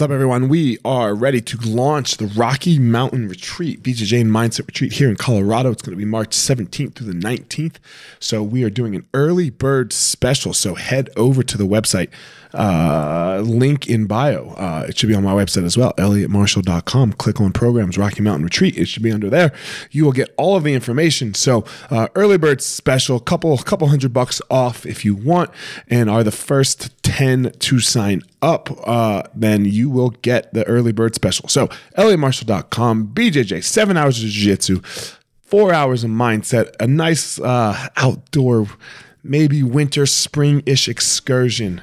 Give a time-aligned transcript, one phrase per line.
[0.00, 0.48] What's up, everyone?
[0.48, 5.16] We are ready to launch the Rocky Mountain Retreat, BJJ and Mindset Retreat here in
[5.16, 5.70] Colorado.
[5.70, 7.74] It's going to be March 17th through the 19th.
[8.18, 10.54] So, we are doing an early bird special.
[10.54, 12.08] So, head over to the website,
[12.54, 14.50] uh, link in bio.
[14.50, 17.12] Uh, it should be on my website as well, elliottmarshall.com.
[17.14, 18.76] Click on programs, Rocky Mountain Retreat.
[18.76, 19.52] It should be under there.
[19.90, 21.34] You will get all of the information.
[21.34, 25.50] So, uh, early bird special, couple couple hundred bucks off if you want,
[25.88, 30.92] and are the first 10 to sign up, uh, then you will get the early
[30.92, 31.48] bird special.
[31.48, 34.80] So, elliottmarshall.com, BJJ, seven hours of jiu jitsu,
[35.42, 38.68] four hours of mindset, a nice uh, outdoor,
[39.22, 41.82] maybe winter, spring ish excursion.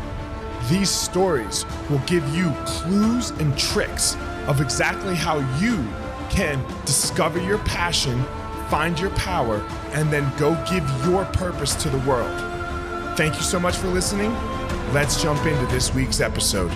[0.69, 4.15] These stories will give you clues and tricks
[4.47, 5.85] of exactly how you
[6.29, 8.23] can discover your passion,
[8.69, 9.57] find your power,
[9.93, 12.37] and then go give your purpose to the world.
[13.17, 14.33] Thank you so much for listening.
[14.93, 16.71] Let's jump into this week's episode.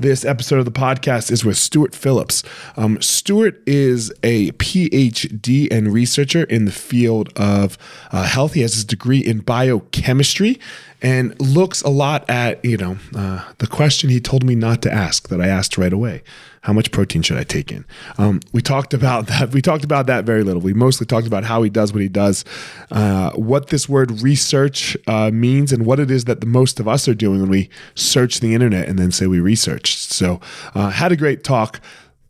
[0.00, 2.44] This episode of the podcast is with Stuart Phillips.
[2.76, 7.76] Um, Stuart is a PhD and researcher in the field of
[8.12, 8.52] uh, health.
[8.52, 10.60] He has his degree in biochemistry
[11.02, 14.92] and looks a lot at, you know, uh, the question he told me not to
[14.92, 16.22] ask that I asked right away
[16.68, 17.86] how much protein should I take in?
[18.18, 19.52] Um, we talked about that.
[19.52, 20.60] We talked about that very little.
[20.60, 22.44] We mostly talked about how he does what he does,
[22.90, 26.86] uh, what this word research uh, means, and what it is that the most of
[26.86, 30.12] us are doing when we search the internet and then say we researched.
[30.12, 30.42] So,
[30.74, 31.80] uh, had a great talk.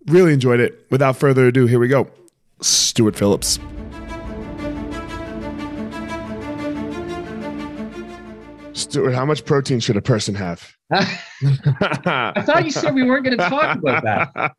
[0.06, 0.86] Really enjoyed it.
[0.88, 2.08] Without further ado, here we go.
[2.60, 3.58] Stuart Phillips.
[8.72, 10.77] Stuart, how much protein should a person have?
[10.90, 14.54] I thought you said we weren't going to talk about that.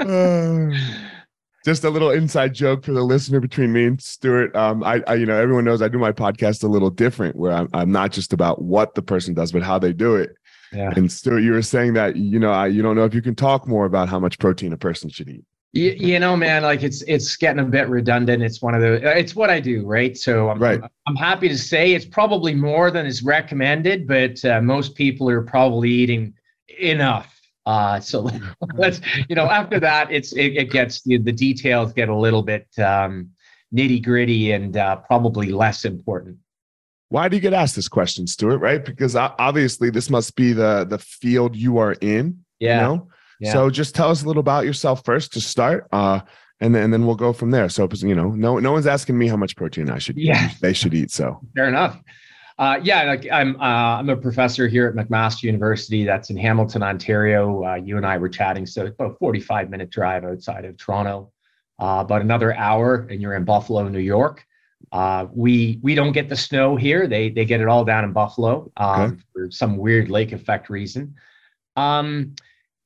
[0.00, 0.78] uh,
[1.64, 4.54] just a little inside joke for the listener between me and Stuart.
[4.54, 7.52] Um, I, I, you know, everyone knows I do my podcast a little different, where
[7.52, 10.30] I'm, I'm not just about what the person does, but how they do it.
[10.72, 10.92] Yeah.
[10.94, 13.34] And Stuart, you were saying that you know, I, you don't know if you can
[13.34, 15.44] talk more about how much protein a person should eat.
[15.72, 18.42] You, you, know, man, like it's it's getting a bit redundant.
[18.42, 20.16] It's one of the it's what I do, right?
[20.16, 20.80] So I'm right.
[21.06, 25.42] I'm happy to say it's probably more than is recommended, but uh, most people are
[25.42, 26.32] probably eating
[26.80, 27.38] enough.
[27.66, 28.30] Uh, so
[28.76, 32.42] let's you know after that, it's it, it gets the, the details get a little
[32.42, 33.28] bit um,
[33.74, 36.38] nitty gritty and uh, probably less important.
[37.10, 38.58] Why do you get asked this question, Stuart?
[38.58, 38.82] Right?
[38.82, 42.42] Because obviously this must be the the field you are in.
[42.58, 42.74] Yeah.
[42.74, 43.08] You know?
[43.40, 43.52] Yeah.
[43.52, 46.20] So just tell us a little about yourself first to start, uh,
[46.60, 47.68] and then and then we'll go from there.
[47.68, 50.50] So you know, no no one's asking me how much protein I should yeah.
[50.60, 51.10] they should eat.
[51.10, 52.00] So fair enough.
[52.58, 56.04] Uh, yeah, like I'm uh, I'm a professor here at McMaster University.
[56.04, 57.64] That's in Hamilton, Ontario.
[57.64, 60.76] Uh, you and I were chatting, so it's about a 45 minute drive outside of
[60.76, 61.30] Toronto.
[61.80, 64.44] Uh, about another hour, and you're in Buffalo, New York.
[64.90, 67.06] Uh, we we don't get the snow here.
[67.06, 69.22] They they get it all down in Buffalo um, okay.
[69.32, 71.14] for some weird lake effect reason.
[71.76, 72.34] Um,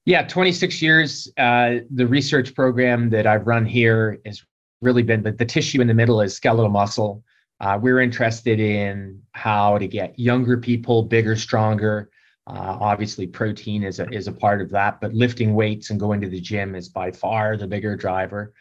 [0.05, 1.33] yeah, 26 years.
[1.37, 4.43] Uh, the research program that I've run here has
[4.81, 7.23] really been the, the tissue in the middle is skeletal muscle.
[7.61, 12.11] Uh, we're interested in how to get younger people bigger, stronger.
[12.49, 16.21] Uh, obviously, protein is a, is a part of that, but lifting weights and going
[16.21, 18.53] to the gym is by far the bigger driver.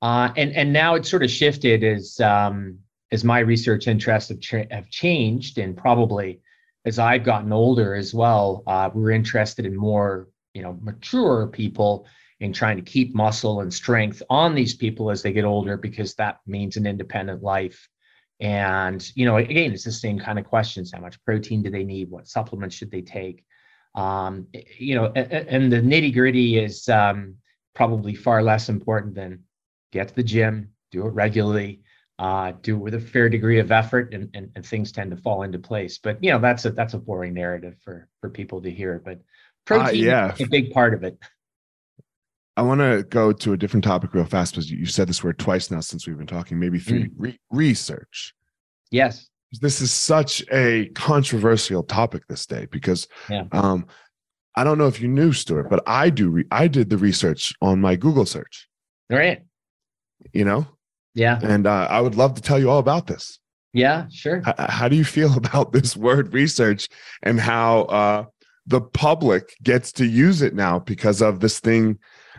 [0.00, 2.78] Uh, and and now it's sort of shifted as um,
[3.12, 6.40] as my research interests have, have changed, and probably
[6.86, 12.06] as I've gotten older as well, uh, we're interested in more you know mature people
[12.40, 16.14] in trying to keep muscle and strength on these people as they get older because
[16.14, 17.88] that means an independent life.
[18.40, 20.92] And you know again it's the same kind of questions.
[20.92, 22.10] How much protein do they need?
[22.10, 23.44] What supplements should they take?
[23.94, 24.46] Um,
[24.78, 27.36] you know and, and the nitty gritty is um,
[27.74, 29.44] probably far less important than
[29.92, 31.80] get to the gym do it regularly
[32.18, 35.16] uh, do it with a fair degree of effort and, and, and things tend to
[35.16, 35.98] fall into place.
[35.98, 39.02] But you know that's a that's a boring narrative for for people to hear.
[39.04, 39.20] But
[39.66, 40.34] Protein uh, yeah.
[40.34, 41.18] is a big part of it.
[42.56, 45.38] I want to go to a different topic real fast because you said this word
[45.38, 47.04] twice now since we've been talking, maybe three.
[47.04, 47.10] Mm.
[47.16, 48.32] Re- research.
[48.90, 49.28] Yes.
[49.60, 53.44] This is such a controversial topic this day because yeah.
[53.52, 53.86] um,
[54.54, 56.30] I don't know if you knew, Stuart, but I do.
[56.30, 58.68] Re- I did the research on my Google search.
[59.10, 59.42] Right.
[60.32, 60.66] You know.
[61.14, 61.38] Yeah.
[61.42, 63.38] And uh, I would love to tell you all about this.
[63.72, 64.40] Yeah, sure.
[64.44, 66.88] How, how do you feel about this word research
[67.22, 68.24] and how uh,
[68.66, 71.98] the public gets to use it now because of this thing,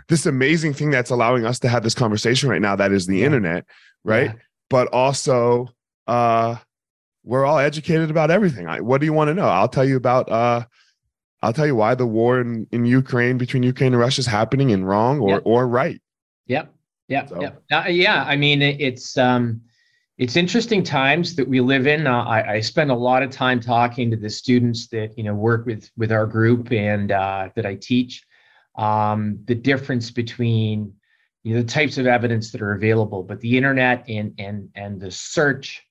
[0.09, 3.17] this amazing thing that's allowing us to have this conversation right now that is the
[3.17, 3.25] yeah.
[3.25, 3.65] internet,
[4.03, 4.31] right?
[4.31, 4.41] Yeah.
[4.69, 5.67] But also,
[6.07, 6.55] uh,
[7.23, 8.67] we're all educated about everything.
[8.67, 9.47] I, what do you want to know?
[9.47, 10.29] I'll tell you about.
[10.29, 10.65] Uh,
[11.43, 14.71] I'll tell you why the war in, in Ukraine between Ukraine and Russia is happening
[14.71, 15.41] and wrong or yep.
[15.45, 16.01] or right.
[16.47, 16.73] Yep.
[17.09, 17.29] Yep.
[17.29, 17.41] So.
[17.41, 17.63] Yep.
[17.71, 18.23] Uh, yeah.
[18.23, 19.61] I mean, it, it's um,
[20.17, 22.07] it's interesting times that we live in.
[22.07, 25.35] Uh, I, I, spend a lot of time talking to the students that you know
[25.35, 28.25] work with with our group and uh, that I teach.
[28.77, 30.93] Um, the difference between
[31.43, 34.99] you know, the types of evidence that are available, but the internet and and and
[34.99, 35.83] the search,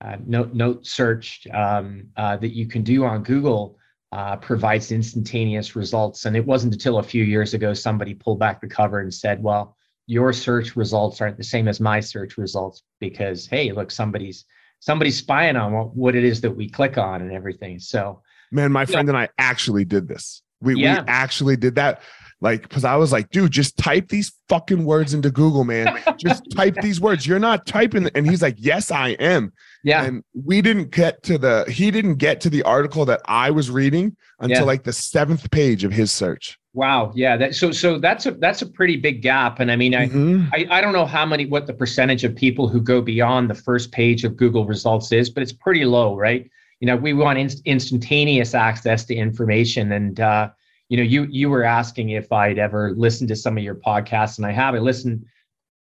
[0.00, 3.78] uh, note note search um, uh, that you can do on Google
[4.12, 6.24] uh, provides instantaneous results.
[6.24, 9.42] And it wasn't until a few years ago somebody pulled back the cover and said,
[9.42, 9.76] "Well."
[10.06, 14.44] Your search results aren't the same as my search results because hey look somebody's
[14.82, 17.78] somebody's spying on what, what it is that we click on and everything.
[17.78, 18.20] So
[18.50, 20.42] man my friend and i actually did this.
[20.60, 21.00] We, yeah.
[21.00, 22.02] we actually did that.
[22.40, 26.02] Like because i was like dude just type these fucking words into google man.
[26.18, 27.24] Just type these words.
[27.24, 29.52] You're not typing and he's like yes i am.
[29.84, 30.04] Yeah.
[30.04, 33.70] And we didn't get to the he didn't get to the article that i was
[33.70, 34.64] reading until yeah.
[34.64, 37.12] like the seventh page of his search Wow.
[37.14, 37.36] Yeah.
[37.36, 39.60] That, so so that's a that's a pretty big gap.
[39.60, 40.46] And I mean, I, mm-hmm.
[40.52, 43.54] I I don't know how many what the percentage of people who go beyond the
[43.54, 46.50] first page of Google results is, but it's pretty low, right?
[46.80, 49.92] You know, we want inst- instantaneous access to information.
[49.92, 50.48] And uh,
[50.88, 54.38] you know, you you were asking if I'd ever listened to some of your podcasts,
[54.38, 54.74] and I have.
[54.74, 55.24] I listened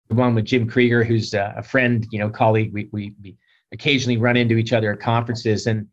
[0.07, 2.73] the one with Jim Krieger, who's a, a friend, you know, colleague.
[2.73, 3.35] We, we we
[3.73, 5.87] occasionally run into each other at conferences, and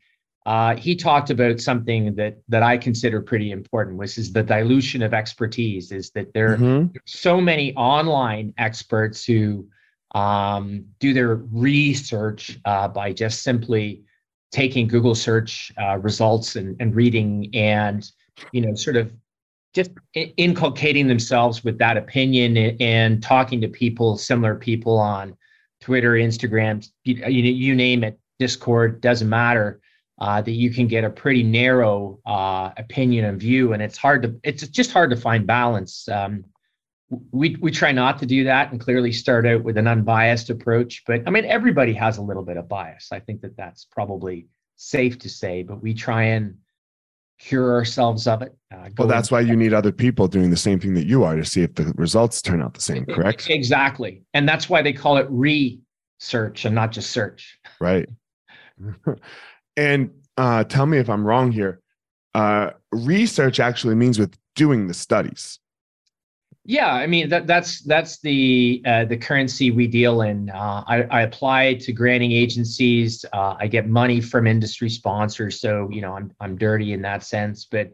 [0.46, 5.02] uh, he talked about something that that I consider pretty important, which is the dilution
[5.02, 5.90] of expertise.
[5.90, 6.96] Is that there mm-hmm.
[6.96, 9.66] are so many online experts who
[10.14, 14.02] um, do their research uh, by just simply
[14.52, 18.08] taking Google search uh, results and, and reading and
[18.52, 19.12] you know sort of
[19.72, 25.36] just inculcating themselves with that opinion and, and talking to people, similar people on
[25.80, 29.80] Twitter, Instagram, you, you, you name it, Discord, doesn't matter
[30.24, 34.22] uh, that you can get a pretty narrow uh, opinion and view, and it's hard
[34.22, 36.08] to it's just hard to find balance.
[36.08, 36.46] Um,
[37.30, 41.02] we we try not to do that and clearly start out with an unbiased approach.
[41.06, 43.08] But I mean, everybody has a little bit of bias.
[43.12, 45.62] I think that that's probably safe to say.
[45.62, 46.56] But we try and
[47.38, 48.56] cure ourselves of it.
[48.74, 51.36] Uh, well, that's why you need other people doing the same thing that you are
[51.36, 53.04] to see if the results turn out the same.
[53.04, 53.50] Correct?
[53.50, 57.58] Exactly, and that's why they call it research and not just search.
[57.78, 58.08] Right.
[59.76, 61.80] And uh, tell me if I'm wrong here.
[62.34, 65.58] Uh, research actually means with doing the studies.
[66.66, 70.48] Yeah, I mean that that's that's the uh, the currency we deal in.
[70.48, 73.22] Uh, I, I apply to granting agencies.
[73.34, 77.22] Uh, I get money from industry sponsors, so you know I'm I'm dirty in that
[77.22, 77.66] sense.
[77.70, 77.92] But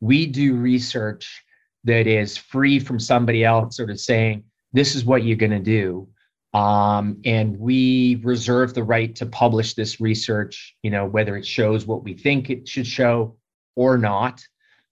[0.00, 1.42] we do research
[1.82, 5.58] that is free from somebody else, sort of saying this is what you're going to
[5.58, 6.06] do,
[6.54, 11.86] um, and we reserve the right to publish this research, you know, whether it shows
[11.86, 13.36] what we think it should show
[13.74, 14.44] or not,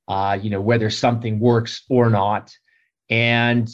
[0.09, 2.57] uh, you know, whether something works or not.
[3.11, 3.69] And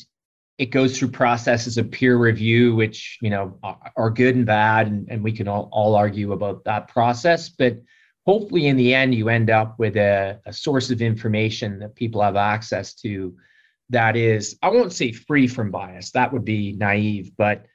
[0.59, 3.59] it goes through processes of peer review, which, you know,
[3.97, 4.89] are good and bad.
[4.89, 7.51] And, and we can all, all argue about that process.
[7.51, 7.83] But
[8.25, 12.23] hopefully, in the end, you end up with a, a source of information that people
[12.23, 13.37] have access to
[13.91, 17.67] that is, I won't say free from bias, that would be naive, but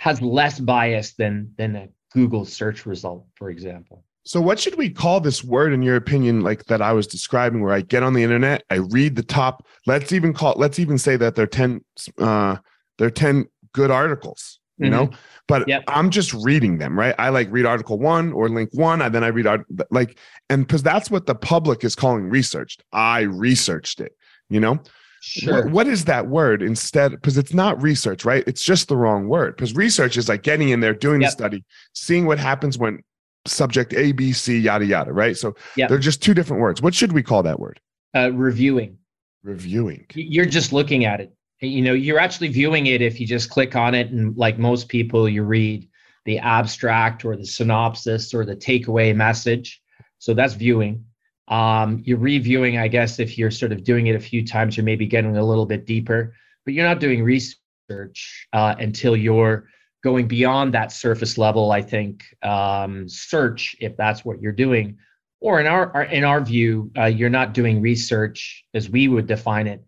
[0.00, 4.02] has less bias than than a Google search result, for example.
[4.24, 7.62] So what should we call this word in your opinion, like that I was describing,
[7.62, 10.96] where I get on the internet, I read the top, let's even call let's even
[10.96, 11.84] say that they're 10
[12.16, 12.56] uh
[12.96, 14.92] they're 10 good articles, you mm-hmm.
[14.92, 15.10] know?
[15.46, 15.84] But yep.
[15.86, 17.14] I'm just reading them, right?
[17.18, 20.66] I like read article one or link one, and then I read art like, and
[20.66, 22.82] because that's what the public is calling researched.
[22.90, 24.16] I researched it,
[24.48, 24.80] you know.
[25.20, 25.64] Sure.
[25.64, 27.12] What, what is that word instead?
[27.12, 28.42] Because it's not research, right?
[28.46, 29.54] It's just the wrong word.
[29.56, 31.28] Because research is like getting in there, doing yep.
[31.28, 33.02] the study, seeing what happens when
[33.46, 35.36] subject A, B, C, yada, yada, right?
[35.36, 35.88] So yep.
[35.88, 36.80] they're just two different words.
[36.80, 37.80] What should we call that word?
[38.14, 38.96] Uh, reviewing.
[39.42, 40.06] Reviewing.
[40.14, 41.34] You're just looking at it.
[41.60, 44.10] You know, you're actually viewing it if you just click on it.
[44.10, 45.86] And like most people, you read
[46.24, 49.82] the abstract or the synopsis or the takeaway message.
[50.18, 51.04] So that's viewing.
[51.50, 54.84] Um, you're reviewing, I guess, if you're sort of doing it a few times, you're
[54.84, 59.68] maybe getting a little bit deeper, but you're not doing research uh, until you're
[60.02, 61.72] going beyond that surface level.
[61.72, 64.98] I think um, search, if that's what you're doing,
[65.40, 69.26] or in our, our in our view, uh, you're not doing research as we would
[69.26, 69.84] define it,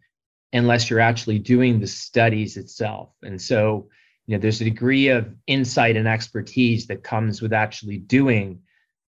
[0.52, 3.10] unless you're actually doing the studies itself.
[3.22, 3.88] And so,
[4.26, 8.60] you know there's a degree of insight and expertise that comes with actually doing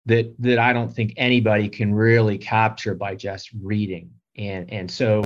[0.06, 4.12] that that I don't think anybody can really capture by just reading.
[4.38, 5.24] And and so,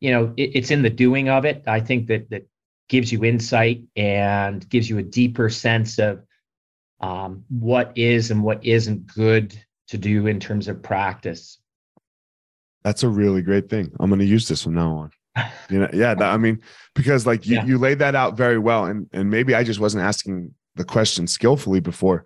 [0.00, 1.64] you know, it, it's in the doing of it.
[1.66, 2.48] I think that that
[2.88, 6.24] gives you insight and gives you a deeper sense of
[7.00, 9.56] um, what is and what isn't good
[9.88, 11.58] to do in terms of practice.
[12.82, 13.92] That's a really great thing.
[14.00, 15.10] I'm going to use this from now on.
[15.68, 16.14] You know, yeah.
[16.14, 16.60] That, I mean,
[16.94, 17.64] because like you, yeah.
[17.64, 21.26] you laid that out very well, and and maybe I just wasn't asking the question
[21.26, 22.24] skillfully before,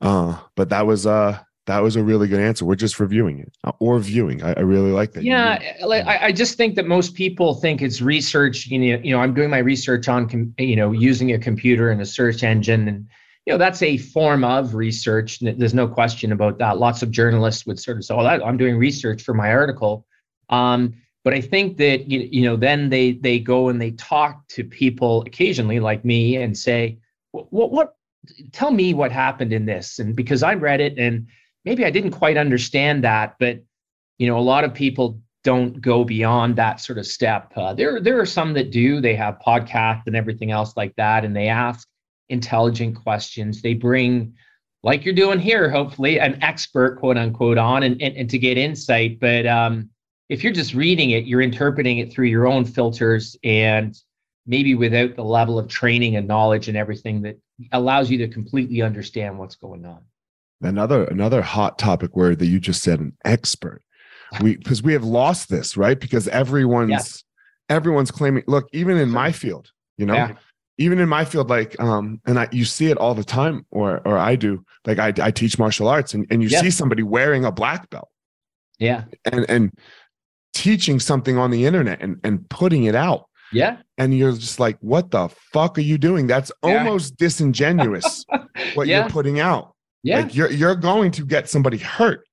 [0.00, 2.64] uh, but that was uh that was a really good answer.
[2.64, 4.42] We're just reviewing it uh, or viewing.
[4.42, 5.24] I, I really like that.
[5.24, 8.66] Yeah, like, I, I just think that most people think it's research.
[8.66, 12.00] You know, you know, I'm doing my research on, you know, using a computer and
[12.00, 13.08] a search engine, and
[13.46, 15.40] you know, that's a form of research.
[15.40, 16.78] There's no question about that.
[16.78, 20.06] Lots of journalists would sort of say, "Oh, I'm doing research for my article."
[20.48, 24.46] Um, but I think that you, you know, then they they go and they talk
[24.48, 26.98] to people occasionally, like me, and say,
[27.32, 27.95] "What what?
[28.52, 31.26] Tell me what happened in this." And because I read it, and
[31.64, 33.62] maybe I didn't quite understand that, but
[34.18, 37.52] you know, a lot of people don't go beyond that sort of step.
[37.54, 39.00] Uh, there there are some that do.
[39.00, 41.86] They have podcasts and everything else like that, and they ask
[42.28, 43.62] intelligent questions.
[43.62, 44.34] They bring,
[44.82, 48.58] like you're doing here, hopefully, an expert, quote unquote, on and, and, and to get
[48.58, 49.20] insight.
[49.20, 49.90] But um,
[50.28, 53.96] if you're just reading it, you're interpreting it through your own filters and
[54.46, 57.38] maybe without the level of training and knowledge and everything that
[57.72, 60.00] allows you to completely understand what's going on.
[60.62, 63.82] Another another hot topic word that you just said, an expert.
[64.40, 65.98] We because we have lost this, right?
[65.98, 67.24] Because everyone's
[67.68, 67.76] yeah.
[67.76, 70.34] everyone's claiming, look, even in my field, you know, yeah
[70.78, 74.06] even in my field, like, um, and I, you see it all the time, or,
[74.06, 76.60] or I do, like, I, I teach martial arts and, and you yeah.
[76.60, 78.08] see somebody wearing a black belt.
[78.78, 79.04] Yeah.
[79.24, 79.72] And, and
[80.52, 83.26] teaching something on the internet and, and putting it out.
[83.52, 83.78] Yeah.
[83.98, 86.26] And you're just like, what the fuck are you doing?
[86.26, 86.78] That's yeah.
[86.78, 88.24] almost disingenuous
[88.74, 89.00] what yeah.
[89.00, 89.74] you're putting out.
[90.02, 90.20] Yeah.
[90.20, 92.26] Like you're, you're going to get somebody hurt.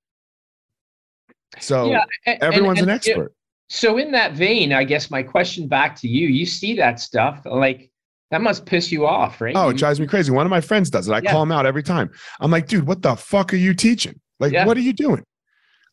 [1.60, 2.04] So yeah.
[2.26, 3.32] and, everyone's and, and, an expert.
[3.68, 7.42] so in that vein, I guess my question back to you, you see that stuff
[7.44, 7.90] like,
[8.30, 9.54] that must piss you off, right?
[9.54, 10.32] Oh, it drives me crazy.
[10.32, 11.12] One of my friends does it.
[11.12, 12.10] I call him out every time.
[12.40, 14.18] I'm like, dude, what the fuck are you teaching?
[14.40, 15.24] Like, what are you doing?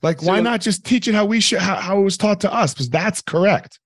[0.02, 2.42] Like, so, why not just teach it how we should, how, how it was taught
[2.42, 2.74] to us?
[2.74, 3.80] Because that's correct.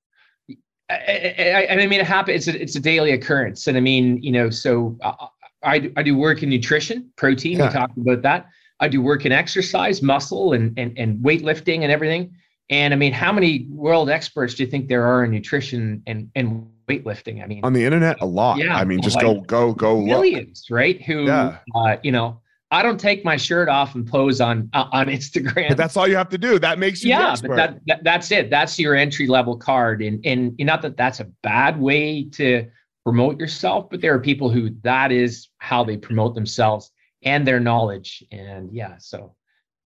[0.89, 2.47] I, I, I, mean, it happens.
[2.47, 5.27] It's a, it's a daily occurrence, and I mean, you know, so I,
[5.63, 7.57] I do, I do work in nutrition, protein.
[7.57, 7.67] Yeah.
[7.67, 8.47] We talked about that.
[8.79, 12.35] I do work in exercise, muscle, and and and weightlifting and everything.
[12.69, 16.29] And I mean, how many world experts do you think there are in nutrition and
[16.35, 17.43] and weightlifting.
[17.43, 18.57] I mean, on the internet, a lot.
[18.57, 20.01] Yeah, I mean, just like go, go, go.
[20.01, 20.77] Millions, look.
[20.77, 21.01] right?
[21.01, 21.57] Who, yeah.
[21.73, 22.41] uh, you know,
[22.75, 25.69] I don't take my shirt off and pose on uh, on Instagram.
[25.69, 26.59] But that's all you have to do.
[26.59, 27.35] That makes you yeah.
[27.41, 28.49] But that, that, that's it.
[28.49, 32.67] That's your entry level card, and and not that that's a bad way to
[33.05, 36.91] promote yourself, but there are people who that is how they promote themselves
[37.23, 38.23] and their knowledge.
[38.31, 39.35] And yeah, so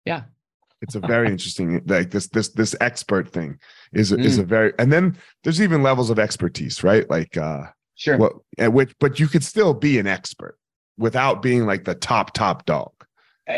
[0.05, 0.23] yeah,
[0.81, 3.57] it's a very interesting like this this this expert thing
[3.93, 4.23] is mm.
[4.23, 7.63] is a very and then there's even levels of expertise right like uh
[7.95, 8.33] sure what
[8.71, 10.57] which but you could still be an expert
[10.97, 12.91] without being like the top top dog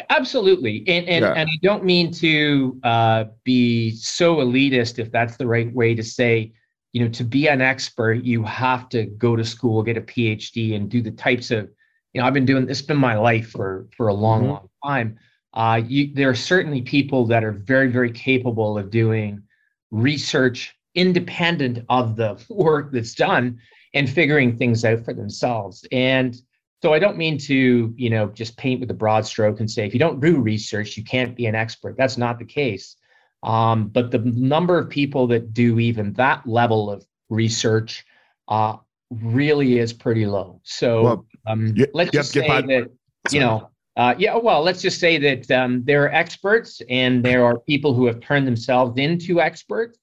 [0.09, 1.33] absolutely and and, yeah.
[1.33, 6.03] and i don't mean to uh be so elitist if that's the right way to
[6.03, 6.51] say
[6.93, 10.75] you know to be an expert you have to go to school get a phd
[10.75, 11.69] and do the types of
[12.13, 14.51] you know i've been doing this been my life for for a long mm-hmm.
[14.51, 15.17] long time
[15.57, 19.41] uh, you, there are certainly people that are very, very capable of doing
[19.89, 23.59] research independent of the work that's done
[23.95, 25.83] and figuring things out for themselves.
[25.91, 26.39] And
[26.81, 29.85] so I don't mean to, you know, just paint with a broad stroke and say
[29.85, 31.95] if you don't do research, you can't be an expert.
[31.97, 32.95] That's not the case.
[33.43, 38.05] Um, but the number of people that do even that level of research
[38.47, 38.77] uh,
[39.09, 40.61] really is pretty low.
[40.63, 42.91] So well, um, let's just say that,
[43.31, 47.43] you know, uh, yeah, well, let's just say that um, there are experts and there
[47.43, 49.97] are people who have turned themselves into experts,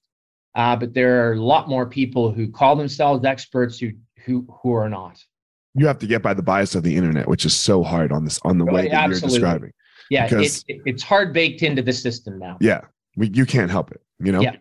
[0.57, 3.93] uh, but there are a lot more people who call themselves experts who
[4.25, 5.23] who who are not.
[5.75, 8.25] You have to get by the bias of the internet, which is so hard on
[8.25, 9.73] this on the way that you're describing.
[10.11, 12.59] Yeah, because, it, it's hard baked into the system now.
[12.61, 12.83] Yeah,
[13.16, 14.00] we, you can't help it.
[14.21, 14.40] You know.
[14.40, 14.57] Yeah.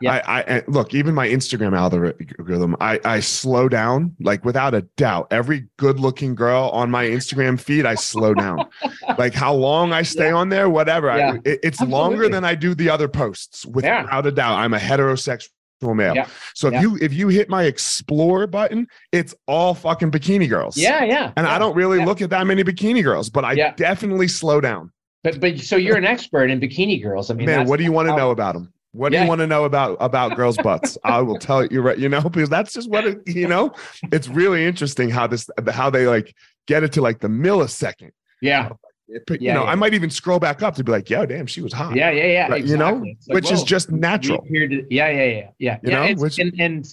[0.00, 0.22] Yeah.
[0.26, 5.28] I, I look, even my Instagram algorithm, I, I slow down like without a doubt.
[5.30, 8.68] Every good looking girl on my Instagram feed, I slow down.
[9.18, 10.34] like how long I stay yeah.
[10.34, 11.08] on there, whatever.
[11.16, 11.32] Yeah.
[11.32, 11.92] I, it, it's Absolutely.
[11.92, 14.58] longer than I do the other posts without a doubt.
[14.58, 15.48] I'm a heterosexual
[15.82, 16.14] male.
[16.14, 16.26] Yeah.
[16.54, 16.80] So if yeah.
[16.82, 20.76] you if you hit my explore button, it's all fucking bikini girls.
[20.76, 21.32] Yeah, yeah.
[21.36, 21.54] And yeah.
[21.54, 24.92] I don't really look at that many bikini girls, but I definitely slow down.
[25.24, 27.30] But but so you're an expert in bikini girls.
[27.30, 28.72] I mean, man, what do you want to know about them?
[28.92, 30.96] What do you want to know about about girls' butts?
[31.04, 33.72] I will tell you right, you know, because that's just what it, you know.
[34.12, 36.34] It's really interesting how this how they like
[36.66, 38.10] get it to like the millisecond.
[38.40, 38.70] Yeah.
[39.08, 39.70] It Yeah, you know, yeah.
[39.70, 41.96] I might even scroll back up to be like, yo, damn, she was hot.
[41.96, 42.10] Yeah.
[42.10, 42.26] Yeah.
[42.26, 42.48] Yeah.
[42.48, 44.42] Right, you know, like, which is just natural.
[44.42, 45.08] to- yeah.
[45.10, 45.24] Yeah.
[45.24, 45.50] Yeah.
[45.58, 45.78] Yeah.
[45.82, 46.12] You yeah.
[46.14, 46.86] know, which- and, and,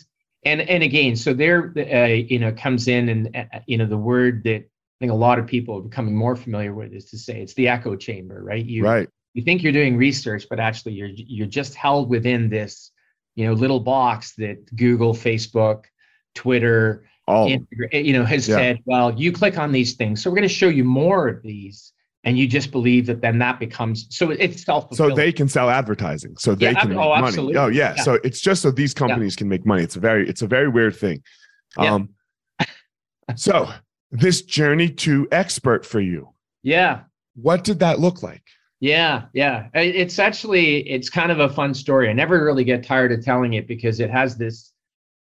[0.45, 3.97] and, and again, so there, uh, you know, comes in and, uh, you know, the
[3.97, 7.17] word that I think a lot of people are becoming more familiar with is to
[7.17, 8.63] say it's the echo chamber, right?
[8.65, 9.09] You, Right.
[9.33, 12.91] you think you're doing research, but actually you're you're just held within this,
[13.35, 15.83] you know, little box that Google, Facebook,
[16.33, 18.55] Twitter, All Instagram, you know, has Yeah.
[18.55, 21.41] said, well, you click on these things, so we're going to show you more of
[21.41, 21.91] these,
[22.25, 25.69] and you just believe that then that becomes so it's self so they can sell
[25.69, 26.35] advertising.
[26.37, 27.27] So they Yeah, can ab- make oh, money.
[27.27, 27.57] absolutely.
[27.57, 27.93] Oh yeah.
[27.95, 28.03] Yeah.
[28.03, 29.83] So it's just so these companies can make money.
[29.83, 31.21] It's a very it's a very weird thing.
[31.79, 31.93] Yeah.
[31.93, 32.09] Um
[33.35, 33.69] so
[34.11, 36.29] this journey to expert for you.
[36.63, 37.01] yeah.
[37.35, 38.43] What did that look like?
[38.79, 39.67] Yeah, yeah.
[39.73, 42.07] It's actually it's kind of a fun story.
[42.09, 44.71] I never really get tired of telling it because it has this,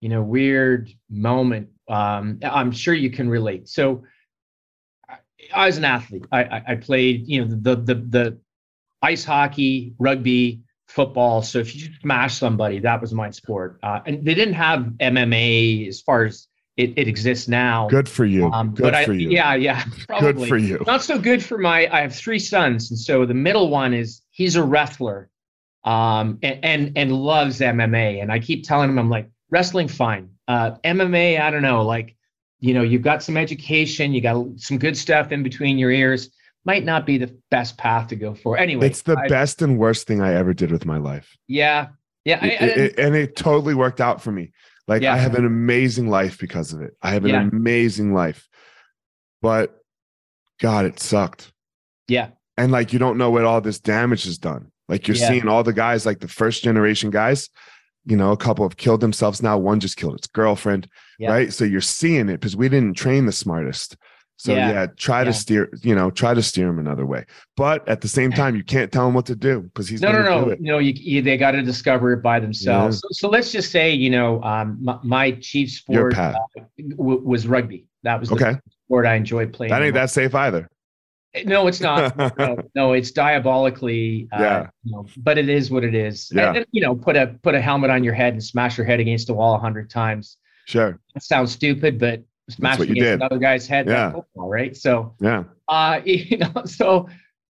[0.01, 1.69] you know, weird moment.
[1.87, 3.69] Um, I'm sure you can relate.
[3.69, 4.03] So,
[5.53, 6.25] I, was an athlete.
[6.31, 8.37] I, I, I played, you know, the the the
[9.01, 11.41] ice hockey, rugby, football.
[11.41, 13.79] So if you smash somebody, that was my sport.
[13.83, 17.87] Uh, and they didn't have MMA as far as it, it exists now.
[17.89, 18.47] Good for you.
[18.51, 19.29] Um, Good I, for you.
[19.29, 20.83] yeah, yeah, probably Good for you.
[20.87, 24.21] not so good for my i have three sons and so the middle one is
[24.31, 25.29] he's a wrestler
[25.83, 30.29] um and and, and loves mma and i keep telling him i'm like wrestling fine
[30.47, 32.15] uh mma i don't know like
[32.61, 36.29] you know you've got some education you got some good stuff in between your ears
[36.63, 39.77] might not be the best path to go for anyway It's the I- best and
[39.77, 41.35] worst thing I ever did with my life.
[41.47, 41.87] yeah
[42.23, 44.51] yeah I- It- it- and it totally worked out for me.
[44.87, 45.13] Like Yeah.
[45.13, 46.95] I have an amazing life because of it.
[47.01, 47.49] I have an Yeah.
[47.51, 48.47] amazing life.
[49.41, 49.75] But
[50.59, 51.51] God, it sucked.
[52.07, 54.71] yeah And like you don't know what all this damage has done.
[54.87, 55.29] Like you're Yeah.
[55.29, 57.49] seeing all the guys, like the first generation guys,
[58.05, 59.57] you know, a couple have killed themselves now.
[59.57, 60.87] One just killed its girlfriend,
[61.19, 61.31] Yeah.
[61.31, 61.53] right?
[61.53, 63.95] So you're seeing it because we didn't train the smartest.
[64.37, 64.69] So Yeah.
[64.71, 67.25] yeah, try to steer, you know, try to steer him another way.
[67.55, 70.11] But at the same time, you can't tell him what to do because he's no,
[70.11, 70.79] no, no, no.
[70.79, 73.01] You, you they got to discover it by themselves.
[73.01, 76.33] So, so let's just say, you know, um, my, my chief sport uh,
[76.97, 77.85] w- was rugby.
[78.01, 78.55] That was the Okay.
[78.85, 79.69] sport I enjoyed playing.
[79.69, 80.67] That ain't that safe either.
[81.45, 82.17] No, it's not.
[82.37, 84.27] no, no, it's diabolically.
[84.33, 84.67] Uh, Yeah.
[84.83, 86.29] You know, but it is what it is.
[86.33, 86.53] Yeah.
[86.53, 88.99] And you know, put a put a helmet on your head and smash your head
[88.99, 90.37] against a wall a hundred times.
[90.65, 90.99] Sure.
[91.13, 93.13] That sounds stupid, but smash against did.
[93.13, 93.87] another guy's head.
[93.87, 93.93] Yeah.
[93.93, 94.75] That's football, right?
[94.75, 95.43] So Yeah.
[95.69, 97.07] uh, you know, so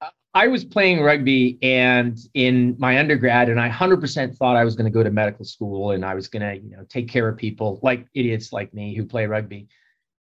[0.03, 4.77] uh, I was playing rugby and in my undergrad, and I 100% thought I was
[4.77, 7.27] going to go to medical school and I was going to, you know, take care
[7.29, 9.69] of people like idiots like me who play rugby.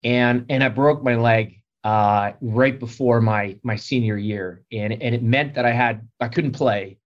[0.05, 5.15] And and I broke my leg uh, right before my my senior year, and and
[5.15, 6.97] it meant that I had I couldn't play,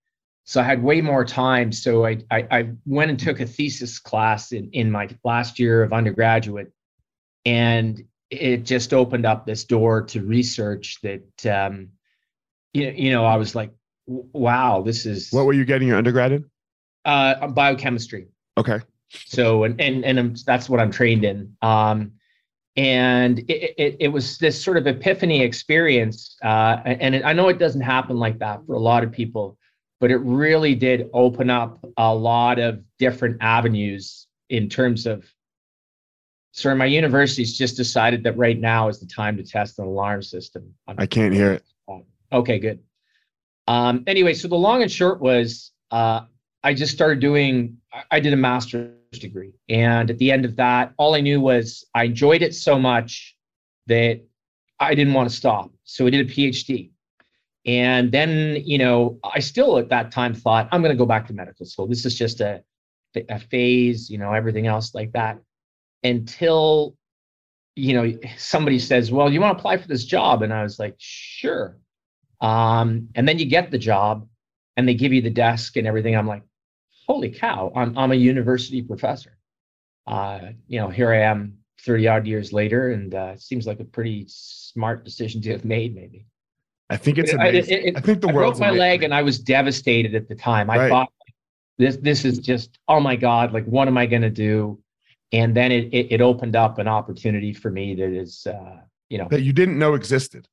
[0.45, 1.71] so I had way more time.
[1.71, 5.83] So I I, I went and took a thesis class in in my last year
[5.83, 6.71] of undergraduate,
[7.45, 11.89] and it just opened up this door to research that um
[12.73, 13.71] you, you know i was like
[14.05, 16.45] wow this is What were you getting your undergrad in?
[17.05, 18.81] uh biochemistry Okay.
[19.09, 22.11] so and and, and I'm, that's what i'm trained in um
[22.77, 27.49] and it, it, it was this sort of epiphany experience uh and it, i know
[27.49, 29.57] it doesn't happen like that for a lot of people
[29.99, 35.25] but it really did open up a lot of different avenues in terms of
[36.57, 40.23] so my university's just decided that right now is the time to test an alarm
[40.23, 40.73] system.
[40.87, 41.63] I can't hear it.
[42.31, 42.79] Okay, good.
[43.67, 46.21] Um, anyway, so the long and short was uh,
[46.67, 47.77] I just started doing,
[48.11, 49.53] I- did a master's degree.
[49.69, 53.37] And at the end of that, all I knew was I enjoyed it so much
[53.87, 54.21] that
[54.79, 55.71] I didn't want to stop.
[55.85, 56.91] So I did a PhD.
[57.65, 61.27] And then, you know, I still at that time thought, I'm going to go back
[61.27, 61.87] to medical school.
[61.87, 62.61] This is just a,
[63.29, 65.39] a phase, you know, everything else like that
[66.03, 66.95] until
[67.75, 70.79] you know somebody says well you want to apply for this job and i was
[70.79, 71.77] like sure
[72.39, 74.27] um, and then you get the job
[74.75, 76.43] and they give you the desk and everything i'm like
[77.07, 79.37] holy cow i'm, I'm a university professor
[80.07, 83.79] uh, you know here i am 30 odd years later and uh, it seems like
[83.79, 86.25] a pretty smart decision to have made maybe
[86.89, 87.77] I think it's I- amazing.
[87.77, 88.79] it- it- I think the I broke my amazing.
[88.79, 90.69] leg and I was devastated at the time.
[90.69, 90.89] I Right.
[90.89, 91.11] thought
[91.77, 94.79] this this is just oh my god, like what am I going to do?
[95.33, 98.77] And then it, it it opened up an opportunity for me that is uh,
[99.09, 100.47] you know that you didn't know existed.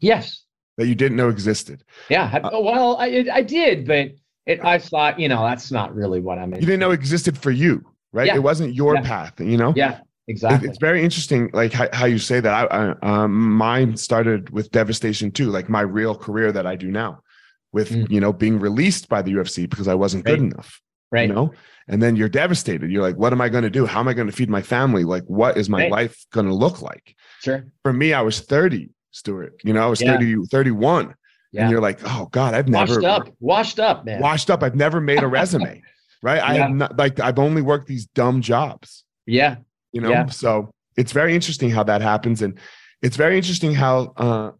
[0.00, 0.44] yes
[0.78, 1.84] That you didn't know existed.
[2.10, 4.06] yeah Uh, well I I did but
[4.48, 6.60] it I thought you know that's not really what I'm in.
[6.60, 8.26] You didn't know it existed for you, right?
[8.26, 8.36] Yeah.
[8.36, 9.02] It wasn't your Yeah.
[9.02, 9.72] path, you know?
[9.76, 12.52] yeah It- exactly It's very interesting, like how, how you say that.
[12.52, 16.90] I, I, um, mine started with devastation too, like my real career that I do
[16.90, 17.22] now.
[17.70, 18.10] with mm.
[18.10, 20.32] you know being released by the UFC because I wasn't right.
[20.32, 20.80] good enough.
[21.12, 21.28] Right.
[21.28, 21.52] You know,
[21.88, 22.90] and then you're devastated.
[22.90, 23.86] You're like, what am I going to do?
[23.86, 25.04] How am I going to feed my family?
[25.04, 25.90] Like, what is my right.
[25.90, 27.14] life going to look like?
[27.40, 27.64] Sure.
[27.82, 29.60] For me, I was 30, Stuart.
[29.64, 30.18] You know, I was yeah.
[30.18, 31.14] 30, 31.
[31.52, 31.62] Yeah.
[31.62, 34.20] And you're like, oh God, I've never washed up, washed up, man.
[34.20, 34.62] Washed up.
[34.62, 35.82] I've never made a resume.
[36.22, 36.36] right.
[36.36, 36.46] Yeah.
[36.46, 39.04] I have not like I've only worked these dumb jobs.
[39.26, 39.56] Yeah.
[39.92, 42.42] You know, so it's very interesting how that happens.
[42.42, 42.58] And
[43.00, 44.50] it's very interesting how uh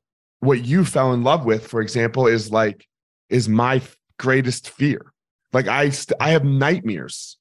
[0.41, 2.87] what you fell in love with, for example, is like
[3.29, 3.83] is my
[4.19, 5.13] greatest fear.
[5.53, 7.37] Like I st- I have nightmares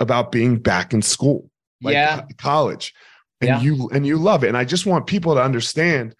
[0.00, 1.50] about being back in school,
[1.82, 2.22] like yeah.
[2.38, 2.94] college.
[3.40, 3.60] And yeah.
[3.60, 4.48] you and you love it.
[4.48, 6.14] And I just want people to understand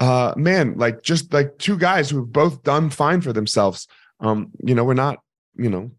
[0.00, 3.86] uh man, like just like two guys who've both done fine for themselves.
[4.18, 5.20] Um, you know, we're not,
[5.56, 5.92] you know,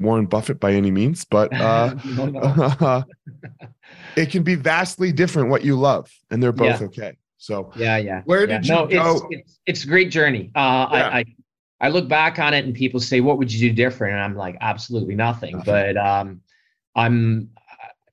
[0.00, 3.04] Warren Buffett by any means, but uh, no, no.
[4.16, 6.86] it can be vastly different what you love, and they're both yeah.
[6.86, 7.16] okay.
[7.38, 8.22] So yeah, yeah.
[8.24, 8.80] Where did yeah.
[8.80, 9.28] you no, go?
[9.30, 10.50] It's, it's, it's a great journey.
[10.54, 11.08] Uh, yeah.
[11.08, 11.24] I, I
[11.82, 14.36] I look back on it and people say, "What would you do different?" And I'm
[14.36, 15.56] like, absolutely nothing.
[15.56, 15.72] nothing.
[15.72, 16.40] But um,
[16.94, 17.50] I'm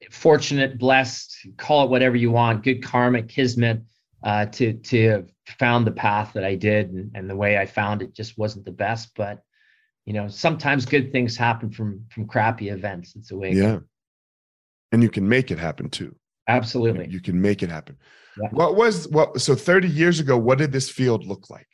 [0.10, 3.84] fortunate, blessed, call it whatever you want, good karma, kismet,
[4.24, 7.66] uh, to to have found the path that I did, and, and the way I
[7.66, 9.12] found it just wasn't the best.
[9.16, 9.44] But
[10.06, 13.16] you know, sometimes good things happen from from crappy events.
[13.16, 13.54] It's a way.
[13.54, 13.80] Yeah,
[14.92, 16.16] and you can make it happen too.
[16.48, 17.98] Absolutely, you can make it happen.
[18.42, 18.50] Yeah.
[18.52, 19.42] What was what?
[19.42, 21.68] So 30 years ago, what did this field look like?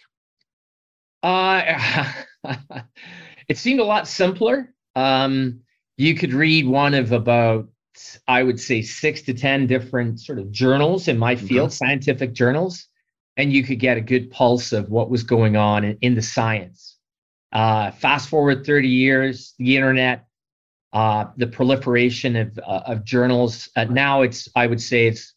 [1.24, 2.12] Uh,
[3.48, 4.74] it seemed a lot simpler.
[4.96, 5.62] Um,
[5.98, 7.68] you could read one of about,
[8.28, 11.86] I would say, six to 10 different sort of journals in my field, mm-hmm.
[11.86, 12.88] scientific journals,
[13.38, 16.22] and you could get a good pulse of what was going on in, in the
[16.22, 16.98] science.
[17.52, 20.26] Uh, fast forward 30 years, the internet,
[20.94, 23.70] uh, the proliferation of, uh, of journals.
[23.76, 25.34] Uh, now it's, I would say, it's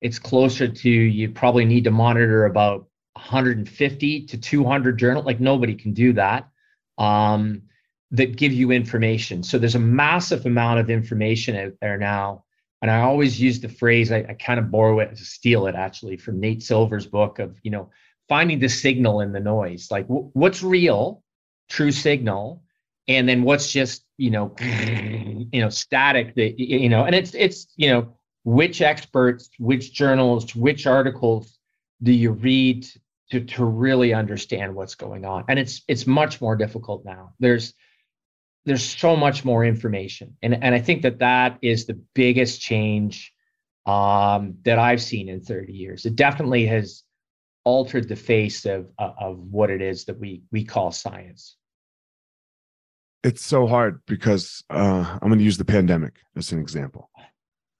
[0.00, 5.74] it's closer to you probably need to monitor about 150 to 200 journal like nobody
[5.74, 6.48] can do that
[6.98, 7.62] um,
[8.10, 9.42] that give you information.
[9.42, 12.44] So there's a massive amount of information out there now.
[12.80, 16.16] And i always use the phrase i, I kind of borrow it steal it actually
[16.16, 17.90] from nate silver's book of you know
[18.28, 19.88] finding the signal in the noise.
[19.90, 21.24] Like w- what's real
[21.68, 22.62] true signal
[23.08, 27.66] and then what's just you know you know static that you know and it's it's
[27.76, 31.58] you know which experts which journals which articles
[32.02, 32.86] do you read
[33.30, 35.44] to to really understand what's going on?
[35.48, 37.34] And it's it's much more difficult now.
[37.38, 37.74] There's
[38.64, 40.36] there's so much more information.
[40.42, 43.32] And and i think that that is the biggest change
[43.86, 46.04] um, that i've seen in 30 years.
[46.04, 47.02] It definitely has
[47.64, 51.56] altered the face of of what it is that we we call science.
[53.24, 57.10] It's so hard because uh, i'm going to use the pandemic as an example.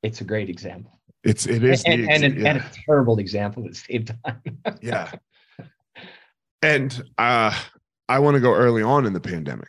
[0.02, 0.98] It's a great example.
[1.24, 2.48] It's it is and, and, and, yeah.
[2.48, 4.78] and a terrible example at the same time.
[4.80, 5.10] Yeah.
[6.62, 7.56] And uh,
[8.08, 9.68] I want to go early on in the pandemic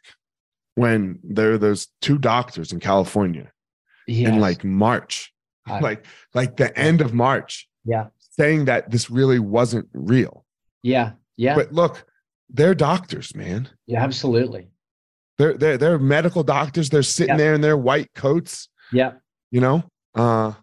[0.75, 3.51] when there are those two doctors in California
[4.07, 4.29] yes.
[4.29, 5.33] in like March,
[5.81, 7.67] like like the end of March.
[7.85, 8.07] Yeah.
[8.31, 10.45] Saying that this really wasn't real.
[10.81, 11.13] Yeah.
[11.35, 11.55] Yeah.
[11.55, 12.05] But look,
[12.49, 13.69] they're doctors, man.
[13.85, 14.69] Yeah, absolutely.
[15.37, 16.89] They're they're they're medical doctors.
[16.89, 18.69] They're sitting there in their white coats.
[18.91, 19.13] Yeah.
[19.51, 19.83] You know?
[20.15, 20.53] Uh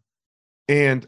[0.69, 1.07] and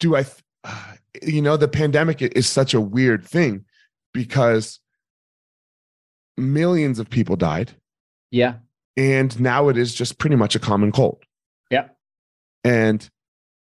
[0.00, 0.26] do I
[0.64, 3.64] uh, you know the pandemic is such a weird thing
[4.12, 4.80] because
[6.36, 7.72] millions of people died.
[8.30, 8.54] Yeah.
[8.96, 11.22] And now it is just pretty much a common cold.
[11.70, 11.88] Yeah.
[12.64, 13.08] And,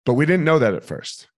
[0.04, 1.28] but we didn't know that at first.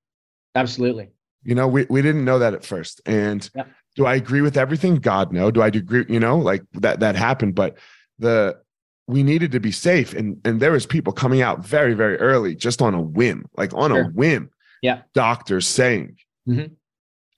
[0.54, 1.10] Absolutely.
[1.42, 3.00] You know, we, we didn't know that at first.
[3.06, 3.64] And yeah.
[3.96, 4.96] do I agree with everything?
[4.96, 5.50] God, no.
[5.50, 6.04] Do I agree?
[6.08, 7.78] You know, like that, that happened, but
[8.18, 8.58] the,
[9.06, 10.12] we needed to be safe.
[10.14, 13.74] And, and there was people coming out very, very early, just on a whim, like
[13.74, 14.02] on sure.
[14.02, 14.50] a whim.
[14.82, 15.02] Yeah.
[15.14, 16.16] Doctors saying,
[16.48, 16.74] mm-hmm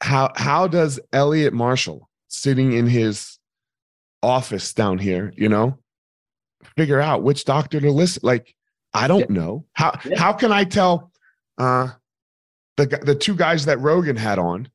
[0.02, 3.38] how how does Elliot Marshall sitting in his
[4.22, 5.78] office down here, you know,
[6.76, 8.20] figure out which doctor to listen?
[8.24, 8.54] Like,
[8.94, 9.36] I don't yeah.
[9.40, 9.64] know.
[9.72, 10.18] How yeah.
[10.18, 11.10] how can I tell
[11.58, 11.88] uh
[12.76, 14.68] the the two guys that Rogan had on?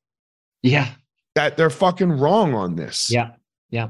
[0.63, 0.89] Yeah.
[1.35, 3.11] That they're fucking wrong on this.
[3.11, 3.31] Yeah.
[3.69, 3.89] Yeah.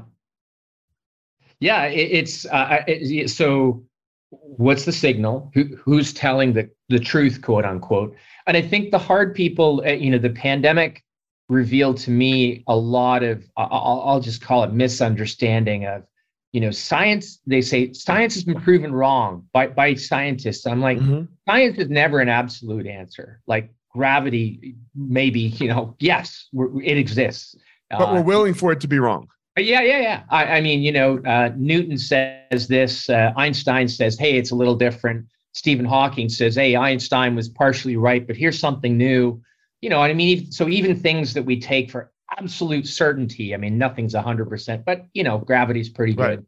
[1.60, 3.82] Yeah, it, it's uh, it, so
[4.30, 5.50] what's the signal?
[5.54, 8.14] Who, who's telling the the truth, quote unquote?
[8.46, 11.02] And I think the hard people, uh, you know, the pandemic
[11.48, 16.04] revealed to me a lot of I'll, I'll, just call it misunderstanding of
[16.52, 20.66] you know science they say science has been proven wrong by, by scientists.
[20.66, 21.24] I'm like mm-hmm.
[21.48, 23.40] science is never an absolute answer.
[23.46, 27.56] Like gravity maybe you know yes it exists.
[27.90, 29.28] But we're uh, willing for it to be wrong.
[29.56, 30.22] Yeah yeah yeah.
[30.28, 34.54] I, I mean you know uh, newton says this uh, einstein says hey it's a
[34.56, 35.26] little different.
[35.54, 39.40] Stephen hawking says hey einstein was partially right but here's something new
[39.80, 43.54] you know, I mean, so even things that we take for absolute certainty.
[43.54, 46.22] I mean, nothing's 100%, but you know, gravity's pretty good.
[46.22, 46.40] Right.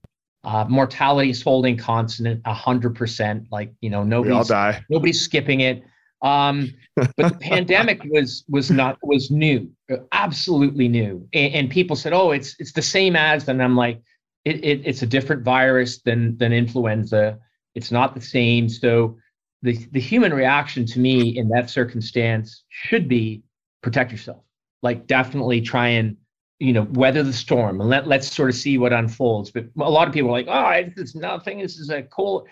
[0.42, 3.46] Uh, mortality is holding constant 100%.
[3.50, 4.50] Like, you know, nobody's,
[4.88, 5.82] nobody's skipping it.
[6.22, 9.70] Um, but the pandemic was was not was new,
[10.12, 11.26] absolutely new.
[11.32, 14.02] And, and, people said, "Oh, it's it's the same as," and I'm like,
[14.44, 17.38] it, it, "It's a different virus than than influenza.
[17.74, 19.16] It's not the same." So
[19.62, 23.42] the the human reaction to me in that circumstance should be
[23.82, 24.42] protect yourself.
[24.82, 26.16] Like definitely try and
[26.58, 29.50] you know weather the storm and let let's sort of see what unfolds.
[29.50, 31.58] But a lot of people are like, "Oh, it's nothing.
[31.58, 32.48] This is a cold."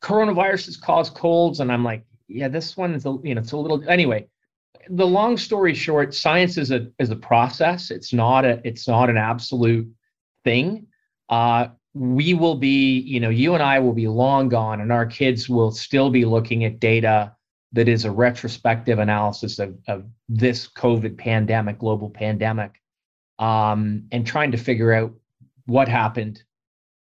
[0.00, 3.56] Coronaviruses cause colds, and I'm like, yeah, this one is a you know it's a
[3.56, 4.26] little anyway.
[4.90, 7.90] The long story short, science is a is a process.
[7.90, 9.88] It's not a it's not an absolute
[10.44, 10.86] thing.
[11.28, 15.06] Uh, we will be, you know, you and I will be long gone, and our
[15.06, 17.34] kids will still be looking at data
[17.72, 22.80] that is a retrospective analysis of, of this COVID pandemic, global pandemic,
[23.38, 25.12] um, and trying to figure out
[25.66, 26.42] what happened,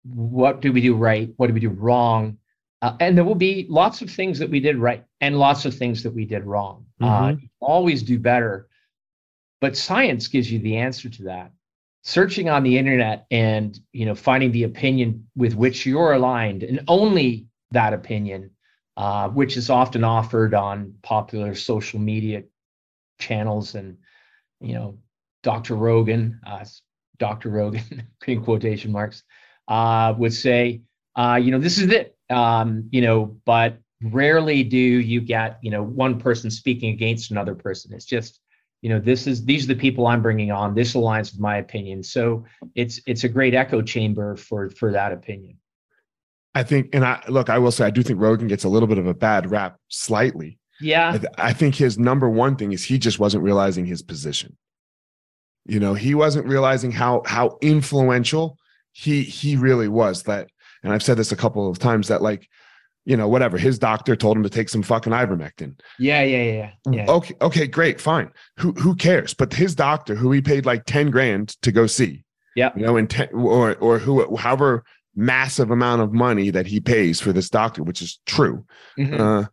[0.04, 2.38] what do we do right, what do we do wrong,
[2.84, 5.74] uh, and there will be lots of things that we did right and lots of
[5.74, 6.84] things that we did wrong.
[7.00, 7.44] Uh, mm-hmm.
[7.44, 8.68] Uh, always do better.
[9.62, 11.52] But science gives you the answer to that.
[12.04, 16.80] Searching on the internet and you know finding the opinion with which you're aligned and
[16.86, 18.50] only that opinion,
[18.96, 22.42] uh, which is often offered on popular social media
[23.18, 23.96] channels and
[24.60, 24.98] you know
[25.42, 25.76] Dr.
[25.76, 26.64] Rogan, uh,
[27.18, 27.50] Dr.
[27.50, 29.22] Rogan, in quotation marks,
[29.68, 30.82] uh, would say,
[31.16, 35.70] uh, you know, this is it um, you know, but rarely do you get, you
[35.70, 37.92] know, one person speaking against another person.
[37.94, 38.40] It's just,
[38.84, 40.74] you know, this is these are the people I'm bringing on.
[40.74, 42.02] This aligns with my opinion.
[42.02, 42.44] So
[42.74, 45.56] it's it's a great echo chamber for for that opinion.
[46.54, 48.86] I think, and I look, I will say, I do think Rogan gets a little
[48.86, 50.58] bit of a bad rap, slightly.
[50.82, 51.12] Yeah.
[51.14, 54.54] I, th- I think his number one thing is he just wasn't realizing his position.
[55.64, 58.58] You know, he wasn't realizing how how influential
[58.92, 60.24] he he really was.
[60.24, 60.48] That
[60.82, 62.50] and I've said this a couple of times that like,
[63.04, 65.78] you know, whatever, his doctor told him to take some fucking ivermectin.
[65.98, 66.70] Yeah, yeah, yeah.
[66.90, 67.10] yeah.
[67.10, 68.30] Okay, okay, great, fine.
[68.58, 69.34] Who who cares?
[69.34, 72.24] But his doctor, who he paid like 10 grand to go see.
[72.56, 72.70] Yeah.
[72.76, 77.20] You know, and ten, or or who however massive amount of money that he pays
[77.20, 78.64] for this doctor, which is true.
[78.98, 79.20] Mm-hmm.
[79.20, 79.44] Uh,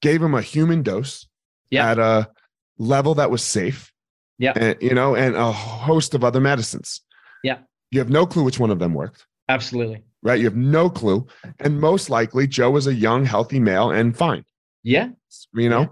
[0.00, 1.26] gave him a human dose
[1.70, 1.90] yeah.
[1.90, 2.30] at a
[2.78, 3.90] level that was safe.
[4.38, 4.74] Yeah.
[4.80, 7.00] You know, and a host of other medicines.
[7.42, 7.58] Yeah.
[7.90, 9.26] You have no clue which one of them worked.
[9.48, 10.40] Absolutely right?
[10.40, 11.26] You have no clue.
[11.60, 14.44] And most likely, Joe was a young, healthy male and fine.
[14.82, 15.10] Yeah.
[15.54, 15.88] You know, yeah.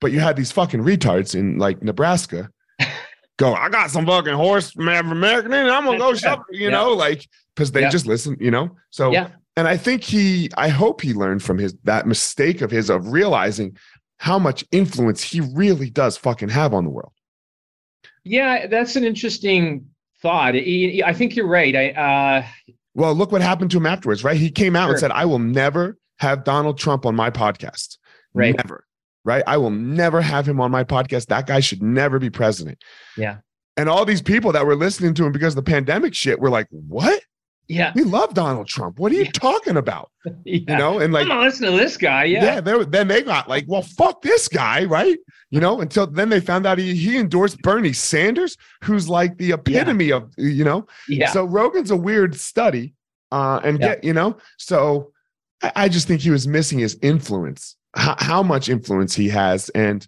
[0.00, 2.50] but you had these fucking retards in like Nebraska
[3.38, 6.70] go, I got some fucking horse man American and I'm gonna go shop, you yeah.
[6.70, 7.90] know, like because they yeah.
[7.90, 8.76] just listen, you know.
[8.90, 9.28] So yeah.
[9.56, 13.08] and I think he I hope he learned from his that mistake of his of
[13.08, 13.76] realizing
[14.18, 17.12] how much influence he really does fucking have on the world.
[18.24, 19.88] Yeah, that's an interesting
[20.22, 20.54] thought.
[20.54, 21.74] I think you're right.
[21.74, 24.36] I uh well, look what happened to him afterwards, right?
[24.36, 24.90] He came out sure.
[24.92, 27.98] and said, I will never have Donald Trump on my podcast.
[28.32, 28.56] Right.
[28.56, 28.86] Never.
[29.24, 29.42] Right.
[29.46, 31.26] I will never have him on my podcast.
[31.26, 32.78] That guy should never be president.
[33.16, 33.38] Yeah.
[33.76, 36.50] And all these people that were listening to him because of the pandemic shit were
[36.50, 37.22] like, what?
[37.68, 37.92] Yeah.
[37.94, 38.98] We love Donald Trump.
[38.98, 39.30] What are you yeah.
[39.32, 40.10] talking about?
[40.24, 40.32] yeah.
[40.44, 42.24] You know, and like, come on, listen to this guy.
[42.24, 42.60] Yeah.
[42.60, 42.84] Yeah.
[42.84, 44.84] Then they got like, well, fuck this guy.
[44.84, 45.18] Right.
[45.50, 49.52] You know, until then they found out he, he endorsed Bernie Sanders, who's like the
[49.52, 50.16] epitome yeah.
[50.16, 51.30] of, you know, yeah.
[51.30, 52.94] So Rogan's a weird study.
[53.32, 55.10] Uh, and get, you know, so
[55.60, 59.70] I, I, just think he was missing his influence, how, how much influence he has.
[59.70, 60.06] And,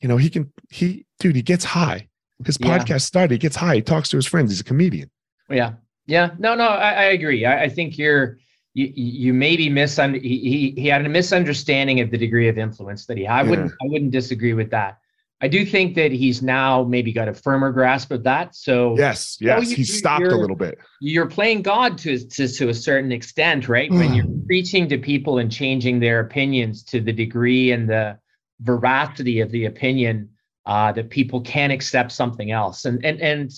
[0.00, 2.08] you know, he can, he, dude, he gets high.
[2.44, 3.76] His podcast started, he gets high.
[3.76, 4.50] He talks to his friends.
[4.50, 5.10] He's a comedian.
[5.48, 5.74] Yeah.
[6.08, 7.44] Yeah, no, no, I, I agree.
[7.44, 8.38] I, I, think you're
[8.72, 13.04] you you maybe misunder he, he, he had a misunderstanding of the degree of influence
[13.06, 13.40] that he had.
[13.40, 13.50] I yeah.
[13.50, 14.98] wouldn't I wouldn't disagree with that.
[15.40, 18.56] I do think that he's now maybe got a firmer grasp of that.
[18.56, 20.78] So yes, yes, you, he stopped a little bit.
[21.00, 23.90] You're playing God to, to to a certain extent, right?
[23.90, 28.18] when you're preaching to people and changing their opinions to the degree and the
[28.60, 30.30] veracity of the opinion
[30.66, 33.52] uh, that people can accept something else, and and and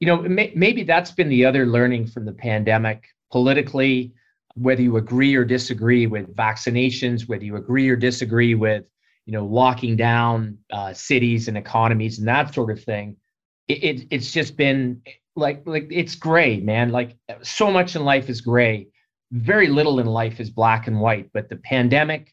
[0.00, 4.12] you know, may, maybe that's been the other learning from the pandemic politically,
[4.54, 8.88] whether you agree or disagree with vaccinations, whether you agree or disagree with,
[9.24, 13.16] you know, locking down uh, cities and economies and that sort of thing.
[13.68, 15.02] It, it, it's just been
[15.34, 16.90] like like it's gray, man.
[16.90, 18.88] Like so much in life is gray.
[19.32, 21.30] Very little in life is black and white.
[21.32, 22.32] But the pandemic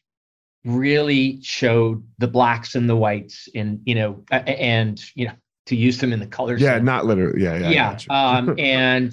[0.64, 5.34] really showed the blacks and the whites, and you know, and you know,
[5.66, 6.60] to use them in the colors.
[6.60, 7.42] Yeah, not literally.
[7.42, 7.98] Yeah, yeah.
[7.98, 7.98] Yeah.
[8.10, 9.12] um, and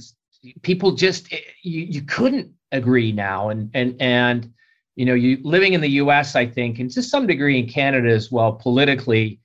[0.61, 4.53] people just eh, you you couldn't agree now, and and and
[4.95, 6.35] you know, you living in the U.S.
[6.35, 9.39] I think, and to some degree in Canada as well, politically,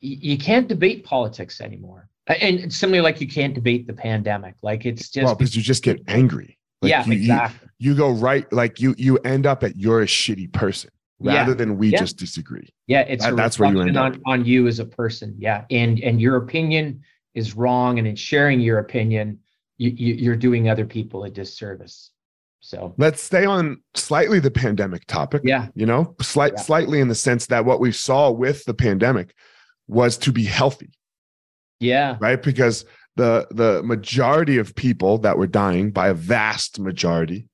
[0.00, 2.08] you can't debate politics anymore.
[2.26, 4.54] And similarly, like you can't debate the pandemic.
[4.62, 6.58] Like it's just well, because you just get angry.
[6.80, 7.68] Like yeah, you, exactly.
[7.78, 11.52] You, you, go right, like you you end up at you're a shitty person rather
[11.52, 11.56] Yeah.
[11.56, 11.98] than we Yeah.
[12.00, 12.68] just disagree.
[12.86, 15.34] Yeah, it's That- that's where you end on, on you as a person.
[15.38, 17.02] Yeah, and and your opinion
[17.34, 19.38] is wrong, and in sharing your opinion,
[19.78, 22.10] you, you you're doing other people a disservice.
[22.60, 25.42] So Let's stay on slightly the pandemic topic.
[25.44, 26.62] yeah, You know, slight Yeah.
[26.62, 29.34] slightly in the sense that what we saw with the pandemic
[29.86, 30.90] was to be healthy,
[31.80, 32.42] yeah, right?
[32.42, 32.84] Because
[33.16, 37.48] the the majority of people that were dying by a vast majority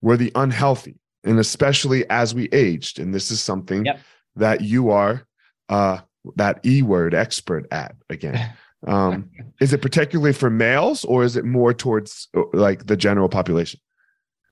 [0.00, 4.00] were the unhealthy and especially as we aged and this is something Yep.
[4.36, 5.26] that you are
[5.68, 5.98] uh
[6.36, 8.52] that e word expert at again
[8.86, 9.30] um
[9.60, 13.80] is it particularly for males or is it more towards uh, like the general population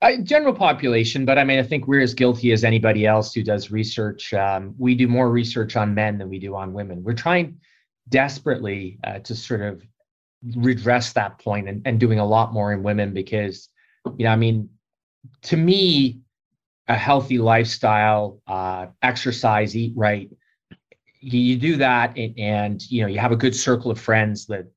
[0.03, 3.43] I, general population, but I mean, I think we're as guilty as anybody else who
[3.43, 4.33] does research.
[4.33, 7.03] Um, we do more research on men than we do on women.
[7.03, 7.59] We're trying
[8.09, 9.83] desperately uh, to sort of
[10.55, 13.69] redress that point and, and doing a lot more in women because,
[14.17, 14.69] you know, I mean,
[15.43, 16.21] to me,
[16.87, 20.29] a healthy lifestyle, uh, exercise, eat right,
[21.19, 24.45] you, you do that and, and, you know, you have a good circle of friends,
[24.45, 24.67] the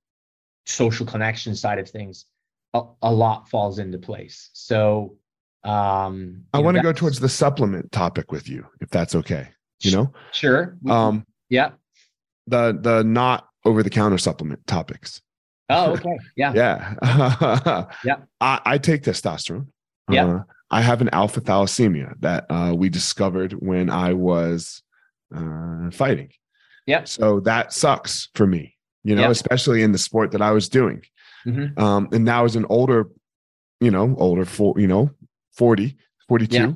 [0.67, 2.27] social connection side of things,
[2.75, 4.51] a, a lot falls into place.
[4.53, 5.17] So,
[5.65, 9.49] um, i want to go towards the supplement topic with you if that's okay
[9.81, 10.77] you know Sure.
[10.83, 11.71] we- um yeah.
[12.47, 15.23] the the not over the counter supplement topics
[15.71, 16.19] Oh, okay.
[16.37, 16.53] Yeah.
[17.03, 17.85] Yeah.
[18.05, 18.17] Yeah.
[18.41, 19.69] I, I take testosterone.
[20.11, 20.27] Yeah.
[20.27, 24.83] Uh, I have an alpha thalassemia that uh, we discovered when I was
[25.35, 26.31] uh, fighting.
[26.87, 27.05] Yeah.
[27.05, 29.31] So that sucks for me, you know, Yeah.
[29.31, 31.03] especially in the sport that I was doing.
[31.47, 31.79] Mhm.
[31.79, 33.09] Um, and now as an older,
[33.81, 35.11] you know, older, for, you know,
[35.57, 35.97] 40,
[36.29, 36.67] 42, Yeah.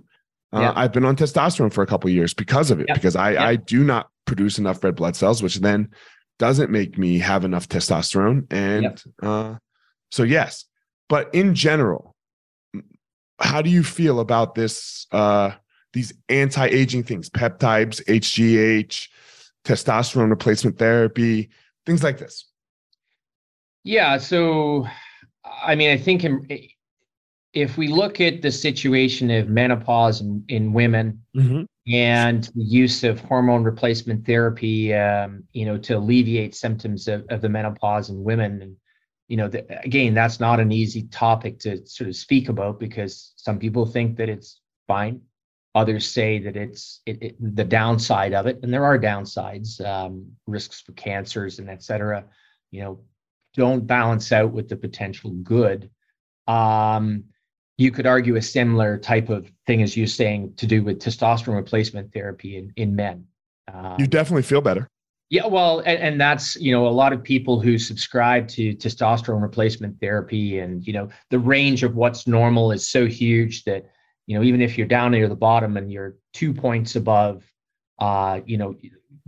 [0.53, 0.73] uh, Yeah.
[0.77, 2.95] I've been on testosterone for a couple of years because of it, Yeah.
[2.95, 3.37] because I.
[3.51, 5.89] I do not produce enough red blood cells, which then
[6.39, 8.47] doesn't make me have enough testosterone.
[8.53, 8.99] And Yep.
[9.23, 9.55] uh,
[10.11, 10.67] so, yes.
[11.09, 12.15] But in general,
[13.39, 15.07] how do you feel about this?
[15.13, 15.53] Uh,
[15.93, 19.09] these anti-aging things, peptides, HGH,
[19.65, 21.51] testosterone replacement therapy,
[21.87, 22.47] things like this.
[23.85, 24.19] Yeah.
[24.19, 24.87] So,
[25.63, 26.47] I mean, I think in,
[27.53, 31.23] if we look at the situation of menopause in, in women
[31.87, 37.41] and the use of hormone replacement therapy, um, you know, to alleviate symptoms of, of
[37.41, 38.77] the menopause in women, and
[39.29, 43.33] you know, the, again, that's not an easy topic to sort of speak about because
[43.37, 45.21] some people think that it's fine,
[45.75, 50.27] others say that it's it, it, the downside of it, and there are downsides, um,
[50.47, 52.25] risks for cancers and et cetera.
[52.71, 53.01] You know,
[53.55, 55.91] don't balance out with the potential good.
[56.47, 57.25] Um,
[57.77, 61.55] you could argue a similar type of thing as you're saying to do with testosterone
[61.55, 63.27] replacement therapy in, in men.
[63.73, 64.89] Um, You definitely feel better.
[65.31, 69.43] Yeah, well, and, and that's you know a lot of people who subscribe to testosterone
[69.43, 73.91] replacement therapy, and you know the range of what's normal is so huge that
[74.27, 77.45] you know even if you're down near the bottom and you're two points above,
[77.99, 78.75] uh, you know,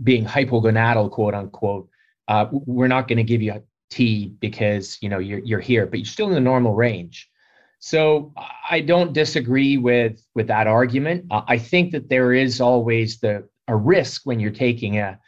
[0.03, 1.87] being hypogonadal, quote unquote,
[2.27, 3.61] uh, we're not going to give you a
[3.91, 7.29] T because you know you're you're here, but you're still in the normal range.
[7.77, 8.33] So
[8.69, 11.25] I don't disagree with with that argument.
[11.29, 15.19] Uh, I think that there is always the a risk when you're taking a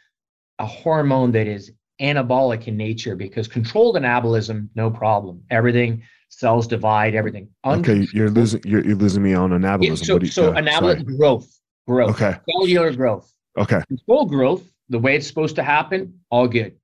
[0.58, 5.42] a hormone that is anabolic in nature because controlled anabolism, no problem.
[5.50, 7.48] Everything cells divide, everything.
[7.64, 10.04] Okay, you're losing you're, you're losing me on Yeah, anabolism.
[10.04, 11.16] so you- so uh, anabolism sorry.
[11.16, 12.38] growth, growth, Okay.
[12.50, 13.32] cellular growth.
[13.56, 13.80] Okay.
[13.88, 16.76] Controlled growth, the way it's supposed to happen, all good.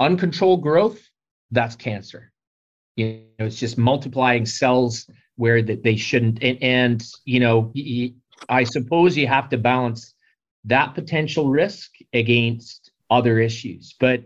[0.00, 1.00] Uncontrolled growth,
[1.52, 2.32] that's cancer.
[2.96, 6.42] You know, it's just multiplying cells where that they shouldn't.
[6.42, 7.72] And, and you know,
[8.48, 10.14] I suppose you have to balance
[10.64, 14.24] that potential risk against other issues, but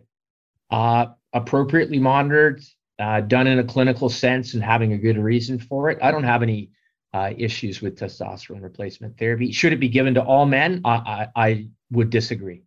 [0.71, 2.63] uh, appropriately monitored,
[2.99, 5.99] uh, done in a clinical sense, and having a good reason for it.
[6.03, 6.71] I don't have any
[7.13, 9.53] uh, issues with testosterone replacement therapy.
[9.53, 10.81] Should it be given to all men?
[10.85, 12.63] I, I, I would disagree.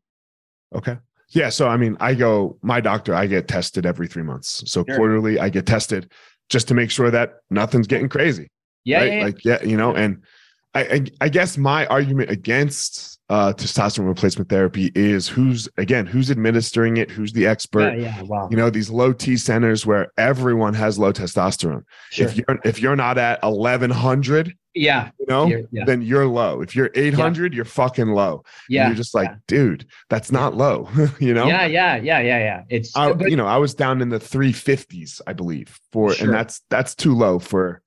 [0.75, 0.97] Okay.
[1.29, 1.49] Yeah.
[1.49, 4.63] So I mean, I go, my doctor, I get tested every three months.
[4.69, 4.97] So Sure.
[4.97, 6.11] quarterly, I get tested
[6.49, 8.49] just to make sure that nothing's getting crazy.
[8.83, 9.07] Yeah, right?
[9.07, 9.23] yeah, yeah.
[9.23, 10.23] Like, yeah, you know, and
[10.73, 16.29] I, I, I guess my argument against uh, testosterone replacement therapy is who's again who's
[16.29, 17.97] administering it, who's the expert.
[17.97, 18.21] yeah, yeah.
[18.23, 18.47] Wow.
[18.51, 21.83] You know, these low T centers where everyone has low testosterone.
[22.11, 22.27] Sure.
[22.27, 25.85] If you're if you're not at eleven hundred, yeah, you know, You're- yeah.
[25.85, 26.61] then you're low.
[26.61, 28.37] If you're eight hundred, you're fucking low.
[28.37, 28.87] And yeah.
[28.87, 29.35] you're just like, yeah.
[29.47, 30.89] dude, that's not low.
[31.19, 31.47] you know.
[31.47, 32.63] Yeah, yeah, yeah, yeah, yeah.
[32.69, 36.25] It's I, but- you know, I was down in the 350s, I believe, for Sure.
[36.25, 37.81] and that's that's too low for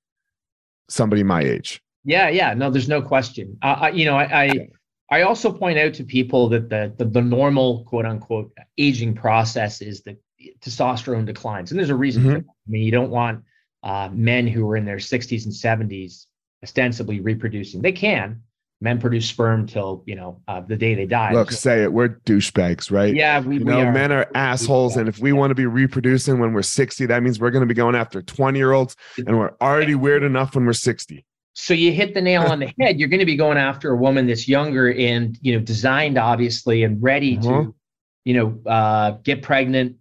[0.88, 1.82] somebody my age.
[2.04, 2.54] yeah, yeah.
[2.54, 3.58] No, there's no question.
[3.62, 4.68] Uh, I, you know, I, I
[5.10, 9.80] I also point out to people that the, the, the normal quote unquote aging process
[9.80, 10.16] is that
[10.60, 12.32] testosterone declines, and there's a reason mm-hmm.
[12.32, 12.46] for that.
[12.46, 13.44] I mean, you don't want
[13.82, 16.26] uh, men who are in their 60s and 70s
[16.62, 17.82] ostensibly reproducing.
[17.82, 18.42] They can.
[18.82, 21.32] Men produce sperm till you know uh, the day they die.
[21.32, 21.90] Look, so, say it.
[21.90, 23.14] We're douchebags, right?
[23.14, 23.90] Yeah, we, you know, are.
[23.90, 25.38] men are assholes, and if we yeah.
[25.38, 28.20] want to be reproducing when we're 60, that means we're going to be going after
[28.20, 31.24] 20 year olds, and we're already weird enough when we're 60.
[31.58, 33.00] So you hit the nail on the head.
[33.00, 36.82] You're going to be going after a woman that's younger and you know designed obviously
[36.82, 37.48] and ready uh-huh.
[37.48, 37.74] to,
[38.24, 39.96] you know, uh, get pregnant,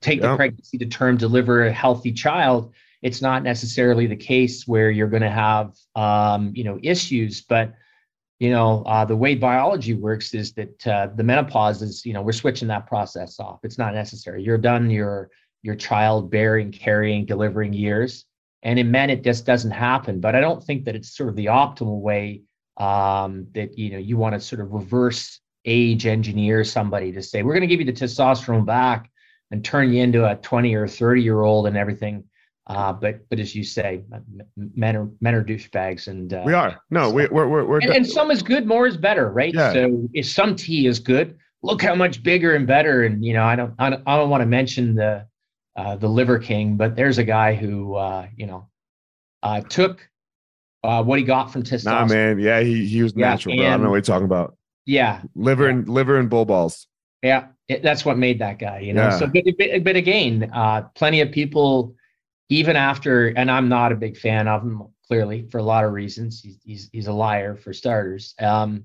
[0.00, 0.30] take yep.
[0.30, 2.72] the pregnancy to term, deliver a healthy child.
[3.02, 7.42] It's not necessarily the case where you're going to have, um, you know, issues.
[7.42, 7.74] But
[8.38, 12.22] you know, uh, the way biology works is that uh, the menopause is, you know,
[12.22, 13.60] we're switching that process off.
[13.64, 14.42] It's not necessary.
[14.42, 15.28] You're done your
[15.62, 18.24] your child bearing, carrying, delivering years
[18.62, 20.20] and in men, it just doesn't happen.
[20.20, 22.42] But I don't think that it's sort of the optimal way
[22.76, 27.42] um, that you know you want to sort of reverse age engineer somebody to say
[27.42, 29.10] we're going to give you the testosterone back
[29.50, 32.24] and turn you into a 20 or 30 year old and everything.
[32.66, 34.04] Uh, but but as you say,
[34.56, 36.80] men are men are douchebags, and uh, we are.
[36.90, 39.52] No, so, we, we're we're, we're and, and, some is good, more is better, right?
[39.52, 39.72] Yeah.
[39.72, 43.02] So if some T is good, look how much bigger and better.
[43.02, 45.26] And you know, I don't I don't, I don't want to mention the
[45.76, 48.68] uh, the Liver King, but there's a guy who uh, you know
[49.42, 50.08] uh, took
[50.82, 51.84] uh, what he got from testosterone.
[51.84, 53.66] Nah, man, yeah, he he was natural, yeah, bro.
[53.66, 54.56] I don't know what you're talking about.
[54.86, 55.70] Yeah, liver yeah.
[55.70, 56.86] and liver and bull balls.
[57.22, 58.80] Yeah, it, that's what made that guy.
[58.80, 59.18] You know, yeah.
[59.18, 61.94] so but, but, but again, uh, plenty of people,
[62.48, 65.92] even after, and I'm not a big fan of him clearly for a lot of
[65.92, 66.40] reasons.
[66.40, 68.34] He's he's, he's a liar for starters.
[68.38, 68.84] Um,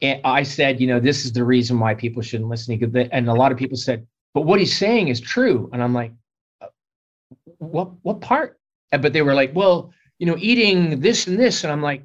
[0.00, 2.78] and I said, you know, this is the reason why people shouldn't listen.
[3.10, 5.70] And a lot of people said, but what he's saying is true.
[5.72, 6.12] And I'm like,
[6.60, 6.66] uh,
[7.58, 8.60] what what part?
[8.90, 12.04] But they were like, well, you know, eating this and this, and I'm like,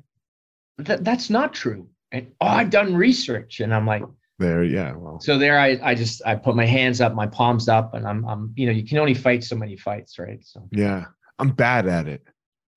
[0.78, 1.90] that that's not true.
[2.12, 4.04] And oh, I've done research, and I'm like,
[4.40, 4.94] there, yeah.
[4.96, 8.08] Well, so there, I I just I put my hands up, my palms up, and
[8.08, 10.40] I'm I'm you know, you can only fight so many fights, right?
[10.44, 11.06] So yeah,
[11.38, 12.24] I'm bad at it.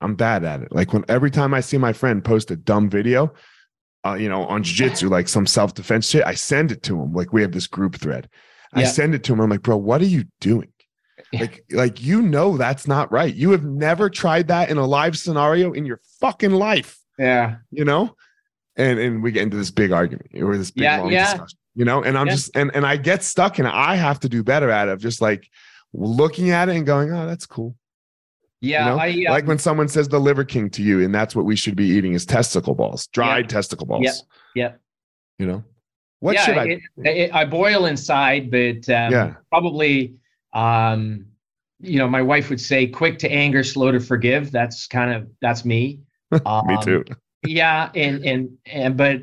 [0.01, 0.73] I'm bad at it.
[0.73, 3.33] Like when every time I see my friend post a dumb video,
[4.05, 7.13] uh, you know, on jiu-jitsu, like some self-defense shit, I send it to him.
[7.13, 8.29] Like we have this group thread.
[8.73, 9.41] I send it to him.
[9.41, 10.73] I'm like, bro, what are you doing?
[11.33, 13.35] Like, like you know that's not right.
[13.35, 16.99] You have never tried that in a live scenario in your fucking life.
[17.19, 17.57] Yeah.
[17.71, 18.17] You know?
[18.77, 21.25] And and we get into this big argument or this big yeah, long yeah.
[21.33, 21.59] discussion.
[21.75, 24.43] You know, and I'm just and and I get stuck and I have to do
[24.43, 25.49] better at it of just like
[25.95, 27.75] looking at it and going, oh, that's cool.
[28.61, 28.99] Yeah, you know?
[28.99, 31.57] I, uh, like when someone says the liver king to you, and that's what we
[31.57, 33.57] should be eating is testicle balls, dried yeah.
[33.57, 34.05] testicle balls.
[34.05, 34.13] Yeah,
[34.55, 34.73] yeah.
[35.39, 35.65] You know,
[36.23, 36.65] what yeah, should I?
[36.67, 39.35] It, it, I boil inside, but um, yeah.
[39.51, 40.15] probably,
[40.53, 41.27] um,
[41.81, 45.29] you know, my wife would say, "Quick to anger, slow to forgive." That's kind of
[45.41, 46.01] that's me.
[46.47, 47.05] Um, me too.
[47.45, 49.23] yeah, and and and but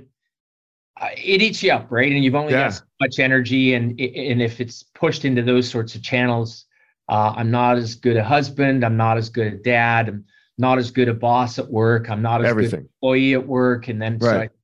[1.02, 2.12] uh, it eats you up, right?
[2.12, 2.66] And you've only yeah.
[2.66, 6.66] got so much energy, and and if it's pushed into those sorts of channels,
[7.08, 8.84] uh, I'm not as good a husband.
[8.84, 10.10] I'm not as good a dad.
[10.10, 10.26] I'm
[10.58, 12.10] not as good a boss at work.
[12.10, 12.82] I'm not as Everything.
[12.82, 13.88] good employee at work.
[13.88, 14.52] And then right.
[14.52, 14.56] so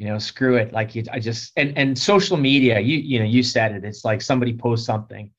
[0.00, 0.72] you know screw it.
[0.72, 4.02] Like you, i just and and social media you you know you said it it's
[4.02, 5.30] like somebody posts something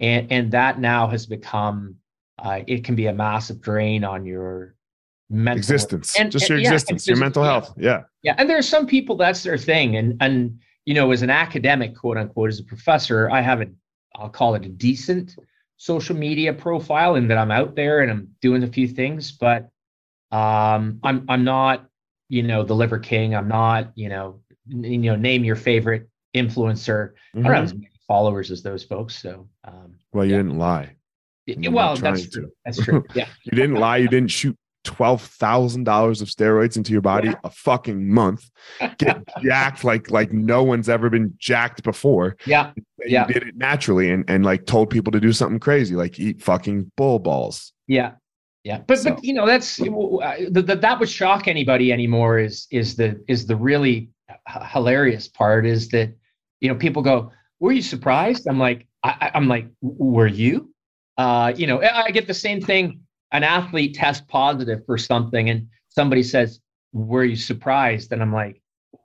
[0.00, 1.96] and and that now has become
[2.38, 4.74] uh, it can be a massive drain on your
[5.28, 6.18] mental existence.
[6.18, 7.74] and, just your and, existence yeah, your mental health.
[7.76, 8.04] Yeah.
[8.22, 11.30] Yeah and there are some people that's their thing and and you know as an
[11.30, 13.66] academic quote unquote as a professor i have a
[14.16, 15.36] i'll call it a decent
[15.76, 19.68] social media profile in that i'm out there and i'm doing a few things but
[20.30, 21.90] um i'm i'm not
[22.28, 23.34] you know, the Liver King.
[23.34, 27.12] I'm not, you know, you know, name your favorite influencer.
[27.34, 27.40] Mm-hmm.
[27.40, 29.20] I don't have as many followers as those folks.
[29.20, 30.36] So, um, well, you yeah.
[30.38, 30.96] didn't lie.
[31.70, 32.30] well, that's to.
[32.30, 32.52] true.
[32.64, 33.04] That's true.
[33.14, 33.28] Yeah.
[33.44, 33.98] you didn't lie.
[33.98, 37.34] You didn't shoot twelve thousand dollars of steroids into your body yeah.
[37.44, 38.48] a fucking month.
[38.98, 42.36] Get jacked like like no one's ever been jacked before.
[42.46, 42.72] Yeah.
[43.00, 43.26] And yeah.
[43.26, 46.40] You did it naturally and and like told people to do something crazy, like eat
[46.40, 47.72] fucking bull balls.
[47.86, 48.12] Yeah.
[48.66, 49.14] Yeah, but so.
[49.14, 52.40] but you know that's that that would shock anybody anymore.
[52.40, 54.10] Is is the is the really
[54.72, 56.12] hilarious part is that
[56.58, 60.74] you know people go, "Were you surprised?" I'm like, I, I'm like, "Were you?"
[61.16, 63.02] Uh, you know, I get the same thing.
[63.30, 66.58] An athlete tests positive for something, and somebody says,
[66.92, 68.60] "Were you surprised?" And I'm like,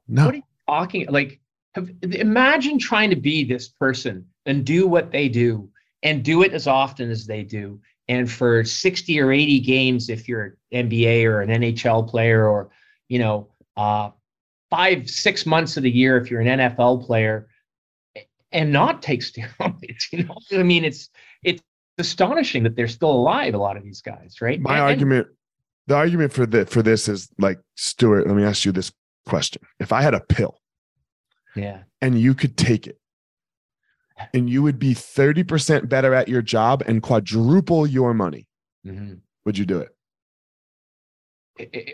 [0.08, 1.06] "No." What are you talking?
[1.08, 1.40] Like,
[1.76, 5.70] have, imagine trying to be this person and do what they do,
[6.02, 7.80] and do it as often as they do,
[8.12, 12.70] and for 60 or 80 games, if you're an NBA or an NHL player, or
[13.08, 13.48] you know,
[13.78, 14.10] uh,
[14.70, 17.48] five, six months of the year if you're an NFL player,
[18.52, 21.10] and not take steroids, you know, I mean, it's
[21.42, 21.64] it's
[21.98, 23.54] astonishing that they're still alive.
[23.54, 24.60] A lot of these guys, right?
[24.60, 25.28] My and, argument,
[25.88, 28.28] the argument for the for this is like Stuart.
[28.28, 28.92] Let me ask you this
[29.26, 29.62] question.
[29.80, 30.60] If I had a pill
[31.56, 31.84] Yeah.
[32.02, 33.00] and you could take it
[34.34, 38.48] and you would be 30% better at your job and quadruple your money,
[38.86, 39.20] Mhm.
[39.46, 39.90] would you do it?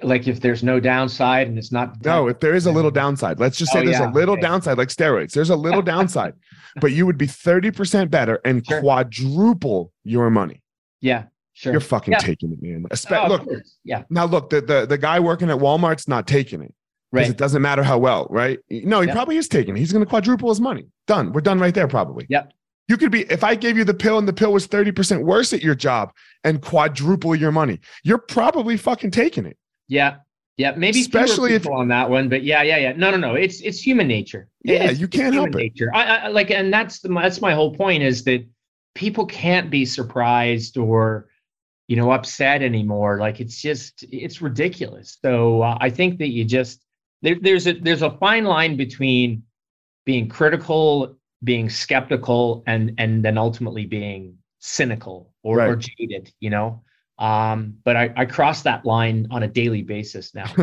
[0.04, 3.40] Like if there's no downside and it's not No, if there is a little downside,
[3.40, 4.42] let's just say Oh, there's yeah, a little okay.
[4.44, 5.32] downside, like steroids.
[5.34, 6.34] There's a little downside,
[6.80, 8.80] but you would be 30% better and Sure.
[8.80, 10.62] quadruple your money.
[11.02, 11.74] yeah, sure.
[11.74, 12.18] You're fucking Yeah.
[12.20, 12.84] taking it, man.
[12.92, 13.48] Espe- Oh, look,
[13.84, 16.74] yeah, now look, the, the the guy working at Walmart's not taking it
[17.12, 17.30] right.
[17.30, 18.60] it doesn't matter how well, right?
[18.70, 19.14] No, he Yeah.
[19.14, 19.80] probably is taking it.
[19.80, 20.88] He's going to quadruple his money.
[21.08, 21.32] Done.
[21.34, 22.26] We're done right there, probably.
[22.30, 22.52] Yep.
[22.90, 25.52] You could be, if I gave you the pill and the pill was 30% worse
[25.54, 26.12] at your job
[26.46, 29.58] and quadruple your money, you're probably fucking taking it.
[29.90, 30.16] Yeah,
[30.58, 30.72] yeah.
[30.78, 32.94] Maybe Especially if- on that one, but yeah, yeah, yeah.
[32.94, 33.36] No, no, no.
[33.36, 34.48] It's it's human nature.
[34.64, 35.74] Yeah, It's- you can't human help it.
[35.74, 35.92] Nature.
[35.94, 38.46] I, I like, and that's the that's my whole point is that
[38.96, 41.28] people can't be surprised or
[41.90, 43.18] you know upset anymore.
[43.20, 45.18] Like it's just it's ridiculous.
[45.22, 46.84] So uh, I think that you just
[47.22, 49.44] there, there's a there's a fine line between
[50.06, 56.32] being critical, being skeptical, and and then ultimately being cynical or, or jaded.
[56.40, 56.84] You know.
[57.20, 60.46] Um, but I, I cross that line on a daily basis now.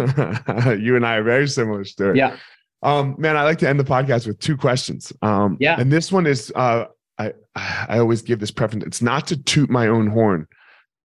[0.74, 2.16] you and I are very similar, Stuart.
[2.16, 2.36] Yeah.
[2.82, 5.12] Um, man, I like to end the podcast with two questions.
[5.22, 5.80] Um, Yeah.
[5.80, 6.84] And this one is, uh,
[7.18, 8.84] I, I always give this preference.
[8.84, 10.46] It's not to toot my own horn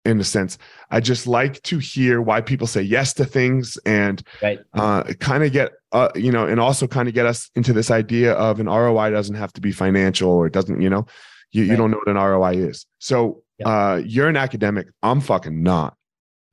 [0.05, 0.59] in a sense.
[0.91, 4.59] I just like to hear why people say yes to things and Right.
[4.75, 7.91] uh, kind of get, uh, you know, and also kind of get us into this
[7.91, 11.07] idea of an ROI doesn't have to be financial or it doesn't, you know,
[11.53, 12.87] you, you don't know what an ROI is.
[12.99, 13.69] So Yeah.
[13.69, 14.89] uh, you're an academic.
[15.03, 15.95] I'm fucking not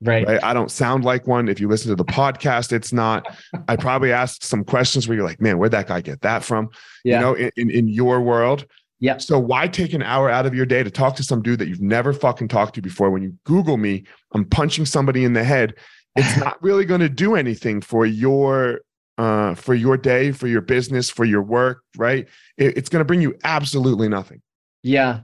[0.02, 0.26] Right.
[0.26, 0.42] right?
[0.44, 1.48] I don't sound like one.
[1.48, 3.26] If you listen to the podcast, it's not.
[3.68, 6.68] I probably asked some questions where you're like, man, where'd that guy get that from?
[7.04, 7.16] Yeah.
[7.16, 8.64] You know, in, in, in your world.
[9.00, 9.16] Yeah.
[9.18, 11.68] So why take an hour out of your day to talk to some dude that
[11.68, 13.10] you've never fucking talked to before?
[13.10, 15.74] When you Google me, I'm punching somebody in the head.
[16.16, 18.80] It's not really going to do anything for your
[19.18, 22.28] uh for your day, for your business, for your work, right?
[22.56, 24.42] It- it's going to bring you absolutely nothing.
[24.82, 25.20] Yeah.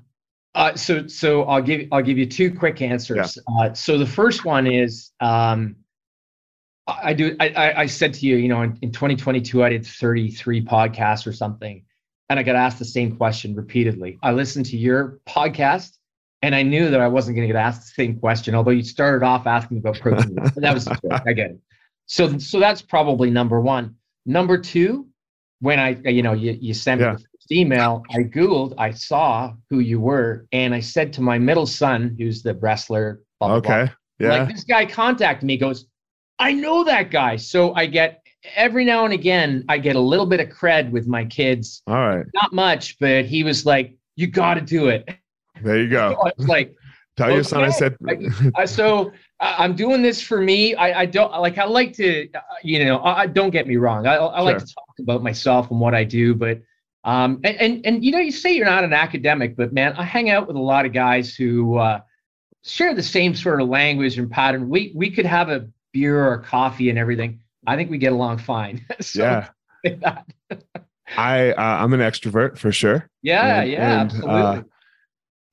[0.54, 3.36] Uh, so so I'll give I'll give you two quick answers.
[3.60, 5.76] Uh, so the first one is um,
[6.86, 9.86] I do I, I I said to you you know in, in 2022 I did
[9.86, 11.84] 33 podcasts or something,
[12.28, 14.18] and I got asked the same question repeatedly.
[14.22, 15.92] I listened to your podcast.
[16.42, 18.82] And I knew that I wasn't going to get asked the same question, although you
[18.82, 20.34] started off asking about protein.
[20.56, 21.22] that was a joke.
[21.26, 21.58] I get it.
[22.04, 23.96] So, so that's probably number one.
[24.26, 25.08] Number two,
[25.60, 27.14] when I, you know, you, you sent Yeah.
[27.14, 31.38] me the email, I Googled, I saw who you were, and I said to my
[31.38, 33.92] middle son, who's the wrestler, blah, blah, blah, Okay.
[34.18, 34.28] Yeah.
[34.28, 35.86] like this guy contacted me, goes,
[36.38, 37.36] I know that guy.
[37.36, 41.06] So I get every now and again, I get a little bit of cred with
[41.06, 41.82] my kids.
[41.86, 42.26] All right.
[42.34, 45.08] Not much, but he was like, You got to do it.
[45.62, 46.10] There you go.
[46.20, 46.74] So I was like,
[47.16, 47.96] Tell your son I said.
[48.56, 50.74] uh, so I- I'm doing this for me.
[50.74, 51.56] I, I don't like.
[51.56, 52.98] I like to, uh, you know.
[52.98, 54.06] I, I don't get me wrong.
[54.06, 56.60] I, I like to talk about myself and what I do, but
[57.04, 60.02] um, and, and and you know, you say you're not an academic, but man, I
[60.02, 62.00] hang out with a lot of guys who uh,
[62.64, 64.68] share the same sort of language and pattern.
[64.68, 67.40] We we could have a beer or coffee and everything.
[67.66, 68.84] I think we get along fine.
[69.00, 69.48] so, yeah.
[69.84, 70.22] yeah,
[71.16, 73.08] I uh, I'm an extrovert for sure.
[73.22, 74.40] yeah, And- yeah, and, absolutely.
[74.40, 74.62] uh,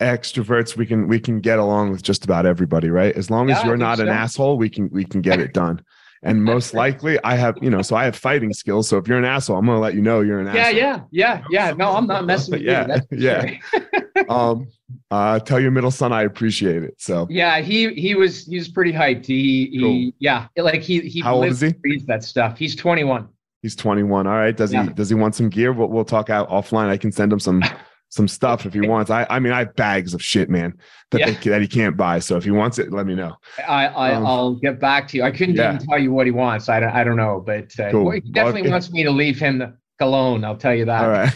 [0.01, 3.15] Extroverts, we can we can get along with just about everybody, right?
[3.15, 5.81] As long as Yeah, you're not an asshole, we can we can get it done.
[6.23, 8.89] And most likely, I have you know, so I have fighting skills.
[8.89, 10.75] So if you're an asshole, I'm gonna let you know you're an yeah, asshole.
[10.77, 11.67] yeah, yeah, yeah.
[11.69, 11.73] Yeah.
[11.77, 13.01] No, I'm not messing with Yeah, you.
[13.09, 13.57] For yeah.
[14.29, 14.67] Um,
[15.11, 16.95] uh, tell your middle son I appreciate it.
[16.97, 19.25] So Yeah, he he was he was pretty hyped.
[19.25, 20.11] He he Cool.
[20.19, 21.73] yeah, like he he How old is he?
[21.73, 22.57] breathes that stuff.
[22.57, 23.27] He's 21.
[23.61, 24.27] he's 21.
[24.27, 24.55] All right.
[24.55, 24.83] Does Yeah.
[24.83, 25.71] he does he want some gear?
[25.73, 26.87] We'll, we'll talk out offline.
[26.89, 27.63] I can send him some
[28.09, 29.09] some stuff if he wants.
[29.09, 30.73] I I mean I have bags of shit, man,
[31.11, 31.31] that Yeah.
[31.31, 32.19] they, that he can't buy.
[32.19, 33.35] So if he wants it, let me know.
[33.67, 35.23] I, I Um, I'll get back to you.
[35.23, 35.73] I couldn't yeah.
[35.75, 36.69] even tell you what he wants.
[36.69, 38.11] I don't I don't know, but uh, Cool.
[38.11, 40.43] he definitely Well, wants me to leave him the alone.
[40.43, 41.03] I'll tell you that.
[41.03, 41.31] All right.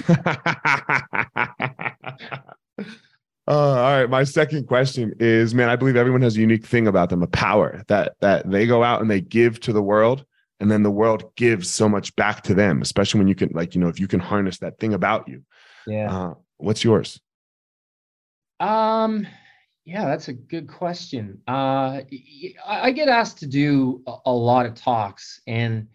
[3.47, 4.09] Uh, all right.
[4.09, 7.27] My second question is, man, I believe everyone has a unique thing about them, a
[7.27, 10.25] power that that they go out and they give to the world,
[10.59, 12.81] and then the world gives so much back to them.
[12.81, 15.43] Especially when you can, like, you know, if you can harness that thing about you.
[15.85, 16.13] Yeah.
[16.13, 17.21] Uh, what's yours?
[18.59, 19.25] Um,
[19.85, 21.39] yeah, that's a good question.
[21.47, 25.87] Uh, I I get asked to do a, a lot of talks, and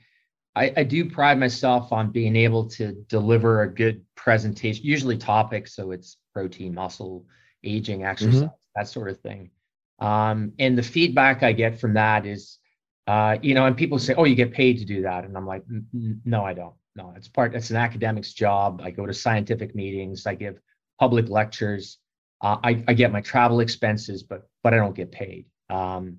[0.57, 5.74] I, I do pride myself on being able to deliver a good presentation, usually topics.
[5.74, 7.26] So it's protein, muscle,
[7.65, 9.51] aging, exercise, that sort of thing.
[9.99, 12.59] Um, and the feedback I get from that is,
[13.07, 15.47] uh, you know, and people say, "Oh, you get paid to do that," and I'm
[15.47, 16.75] like, "N- n- "No, I don't.
[16.97, 17.55] No, it's part.
[17.55, 18.81] It's an academic's job.
[18.83, 20.27] I go to scientific meetings.
[20.27, 20.61] I give
[20.99, 21.99] public lectures."
[22.41, 25.47] Uh, I, I get my travel expenses, but but I don't get paid.
[25.71, 26.19] Um,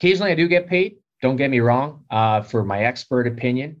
[0.00, 0.96] occasionally, I do get paid.
[1.20, 3.80] Don't get me wrong uh, for my expert opinion,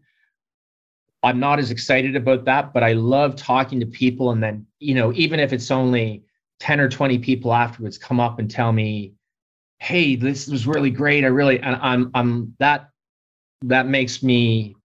[1.22, 4.30] I'm not as excited about that, but I love talking to people.
[4.30, 6.24] And then, you know, even if it's only
[6.60, 9.14] 10 or 20 people afterwards come up and tell me,
[9.78, 11.24] hey, this was really great.
[11.24, 12.90] I really, and I'm, I'm that,
[13.62, 14.76] that makes me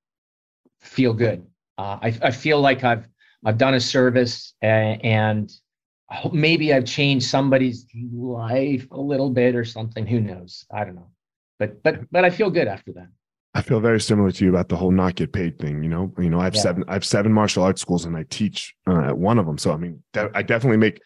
[0.82, 1.46] feel good.
[1.78, 3.08] Uh, I, I feel like I've,
[3.46, 5.52] I've done a service and, and
[6.32, 10.06] maybe I've changed somebody's life a little bit or something.
[10.06, 10.66] Who knows?
[10.72, 11.10] I don't know.
[11.60, 13.08] But, but, but I feel good after that.
[13.56, 15.84] I feel very similar to you about the whole not get paid thing.
[15.84, 16.62] You know, you know, I have yeah.
[16.62, 19.58] seven, I have seven martial arts schools, and I teach uh, at one of them.
[19.60, 21.02] So I mean, de- I definitely make,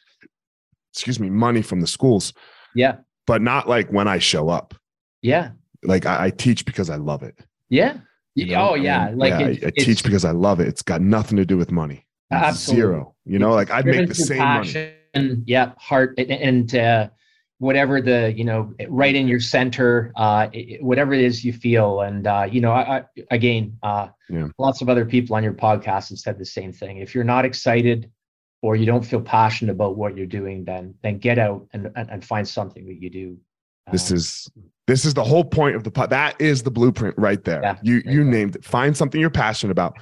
[0.98, 2.34] excuse me, money from the schools.
[2.76, 4.74] Yeah, but not like when I show up.
[5.22, 5.52] Yeah,
[5.84, 7.38] like I, I teach because I love it.
[7.70, 7.98] Yeah.
[8.36, 8.70] You know?
[8.72, 10.68] Oh yeah, I mean, like yeah, it, I, I teach because I love it.
[10.68, 12.06] It's got nothing to do with money.
[12.32, 12.82] Absolutely.
[12.82, 13.16] Zero.
[13.26, 15.44] You know, like I'd make the same passion, money.
[15.48, 17.10] Yeah, heart and, and uh,
[17.60, 20.48] whatever the you know right in your center uh
[20.80, 24.48] whatever it is you feel and uh you know i, I again uh yeah.
[24.60, 27.46] lots of other people on your podcast have said the same thing if you're not
[27.46, 28.12] excited
[28.68, 32.10] or you don't feel passionate about what you're doing then then get out and and,
[32.10, 33.38] and find something that you do.
[33.92, 34.52] This um, is
[34.88, 37.62] this is the whole point of the pod that is the blueprint right there.
[37.62, 38.66] Yeah, you you named it.
[38.66, 39.98] Find something you're passionate about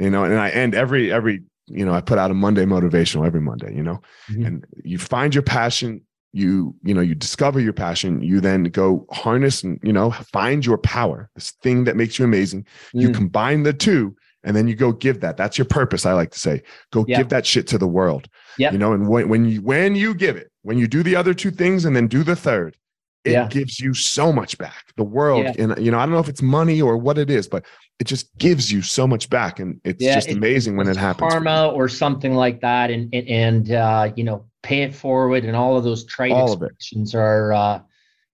[0.00, 3.24] you know and i end every every you know i put out a monday motivational
[3.24, 4.00] every monday you know?
[4.28, 4.46] Mm-hmm.
[4.46, 6.00] and you find your passion
[6.32, 10.64] you you know you discover your passion you then go harness and you know find
[10.64, 12.64] your power this thing that makes you amazing.
[12.94, 13.02] Mm.
[13.02, 15.36] you combine the two and then you go give that.
[15.36, 16.62] That's your purpose i like to say.
[16.92, 18.28] Go give that shit to the world
[18.58, 21.16] yeah you know and when, when you when you give it when you do the
[21.16, 22.76] other two things and then do the third
[23.22, 23.48] it yeah.
[23.48, 24.94] gives you so much back.
[24.96, 25.52] The world yeah.
[25.58, 27.64] and you know i don't know if it's money or what it is but
[27.98, 31.30] it just gives you so much back and it's yeah, just amazing when it happens.
[31.30, 35.56] karma or something like that and and, and uh, you know pay it forward and
[35.56, 37.80] all of those trade all expressions are uh,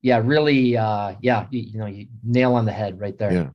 [0.02, 3.32] yeah really uh, yeah you, you, know you nail on the head right there.
[3.32, 3.48] Yeah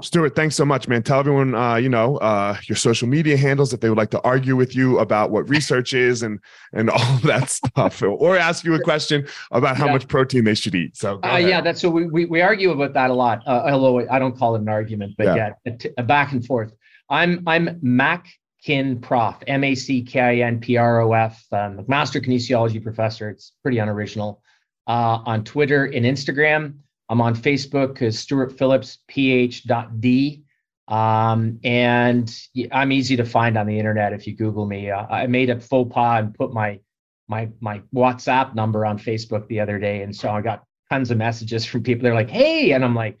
[0.00, 1.02] Stuart, thanks so much, man.
[1.02, 4.20] Tell everyone, uh, you know, uh, your social media handles if they would like to
[4.22, 6.38] argue with you about what research is and
[6.72, 9.92] and all that stuff, or ask you a question about how yeah.
[9.92, 10.96] much protein they should eat.
[10.96, 13.42] So, uh, yeah, that's so we, we, we argue about that a lot.
[13.46, 16.32] Uh, although I don't call it an argument, but yeah, yeah a, t- a back
[16.32, 16.72] and forth.
[17.10, 18.28] I'm I'm Mac
[18.62, 22.82] Kin Prof, M A C K I N P R O F, um, Master Kinesiology
[22.82, 23.30] Professor.
[23.30, 24.42] It's pretty unoriginal.
[24.86, 26.76] Uh, on Twitter and Instagram,
[27.08, 30.42] I'm on Facebook as Stuart Phillips, PH.D.
[30.88, 32.34] Um, and
[32.72, 34.90] I'm easy to find on the internet if you Google me.
[34.90, 36.80] Uh, I made a faux pas and put my
[37.28, 41.18] my my WhatsApp number on Facebook the other day, and so I got tons of
[41.18, 42.04] messages from people.
[42.04, 43.18] They're like, "Hey," and I'm like,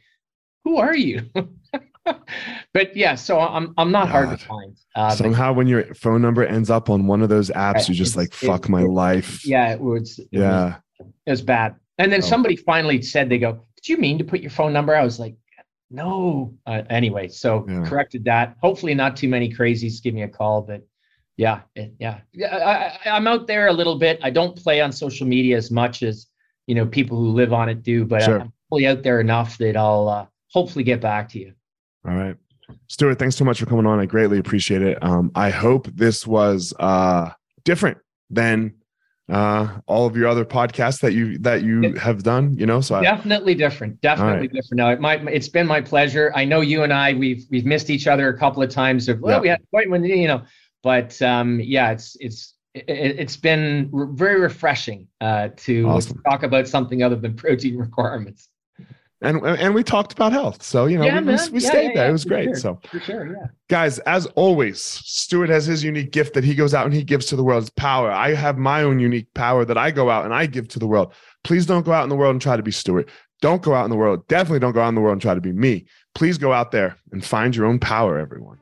[0.64, 1.28] "Who are you?"
[2.72, 4.12] but yeah, so I'm I'm not God.
[4.12, 4.76] hard to find.
[4.94, 8.16] Uh, Somehow, when your phone number ends up on one of those apps, you're just
[8.16, 10.18] like, "Fuck it, my it, life." Yeah, it was.
[10.18, 11.76] It yeah, was, it was bad.
[11.98, 12.26] And then oh.
[12.26, 15.36] somebody finally said, "They go, you mean to put your phone number?" I was like,
[15.90, 17.84] "No." Uh, anyway, so yeah.
[17.86, 18.56] corrected that.
[18.60, 20.86] Hopefully, not too many crazies give me a call, but
[21.36, 22.98] yeah, it, yeah, yeah.
[23.04, 24.18] I, I'm out there a little bit.
[24.22, 26.26] I don't play on social media as much as
[26.66, 28.40] you know people who live on it do, but sure.
[28.40, 31.52] I'm fully out there enough that I'll uh, hopefully get back to you.
[32.06, 32.36] All right.
[32.88, 33.98] Stuart, thanks so much for coming on.
[33.98, 35.02] I greatly appreciate it.
[35.02, 37.30] Um, I hope this was uh,
[37.64, 37.98] different
[38.30, 38.74] than
[39.28, 42.56] uh, all of your other podcasts that you that you have done.
[42.56, 44.00] You know, so definitely I, different.
[44.00, 44.52] Definitely right.
[44.52, 44.76] different.
[44.78, 45.26] No, it might.
[45.28, 46.32] It's been my pleasure.
[46.34, 49.08] I know you and I we've we've missed each other a couple of times.
[49.08, 49.40] Of well, yeah.
[49.40, 50.42] we had quite when you know,
[50.82, 56.22] but um, yeah, it's it's it, has been very refreshing uh, to awesome.
[56.28, 58.48] talk about something other than protein requirements
[59.20, 60.62] and and we talked about health.
[60.62, 62.08] So you know, yeah, we, we, we yeah, stayed yeah, there.
[62.08, 62.46] it was great.
[62.46, 62.56] Sure.
[62.56, 63.46] So for sure, yeah.
[63.68, 67.26] Guys, as always, Stuart has his unique gift that he goes out and he gives
[67.26, 67.62] to the world.
[67.62, 68.10] His power.
[68.10, 70.86] I have my own unique power that I go out and I give to the
[70.86, 71.12] world.
[71.42, 73.08] Please don't go out in the world and try to be Stuart.
[73.40, 74.26] Don't go out in the world.
[74.28, 75.86] Definitely don't go out in the world and try to be me.
[76.14, 78.58] Please go out there and find your own power, everyone.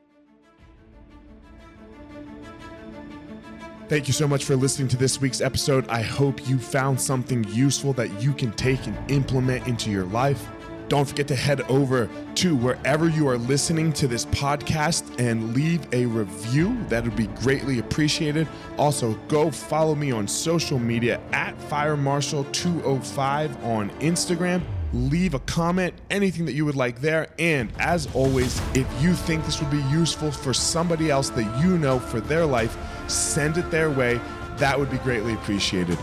[3.89, 5.87] Thank you so much for listening to this week's episode.
[5.87, 10.45] I hope you found something useful that you can take and implement into your life.
[10.89, 15.87] Don't forget to head over to wherever you are listening to this podcast and leave
[15.93, 16.77] a review.
[16.89, 18.49] That would be greatly appreciated.
[18.77, 24.61] Also, go follow me on social media at FireMarshal205 on Instagram
[24.93, 27.27] leave a comment, anything that you would like there.
[27.39, 31.77] And as always, if you think this would be useful for somebody else that you
[31.77, 32.77] know for their life,
[33.07, 34.19] send it their way.
[34.57, 35.97] That would be greatly appreciated.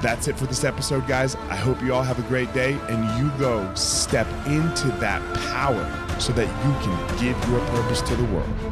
[0.00, 1.34] That's it for this episode, guys.
[1.50, 5.84] I hope you all have a great day and you go step into that power
[6.20, 8.67] so that you can give your purpose to the world.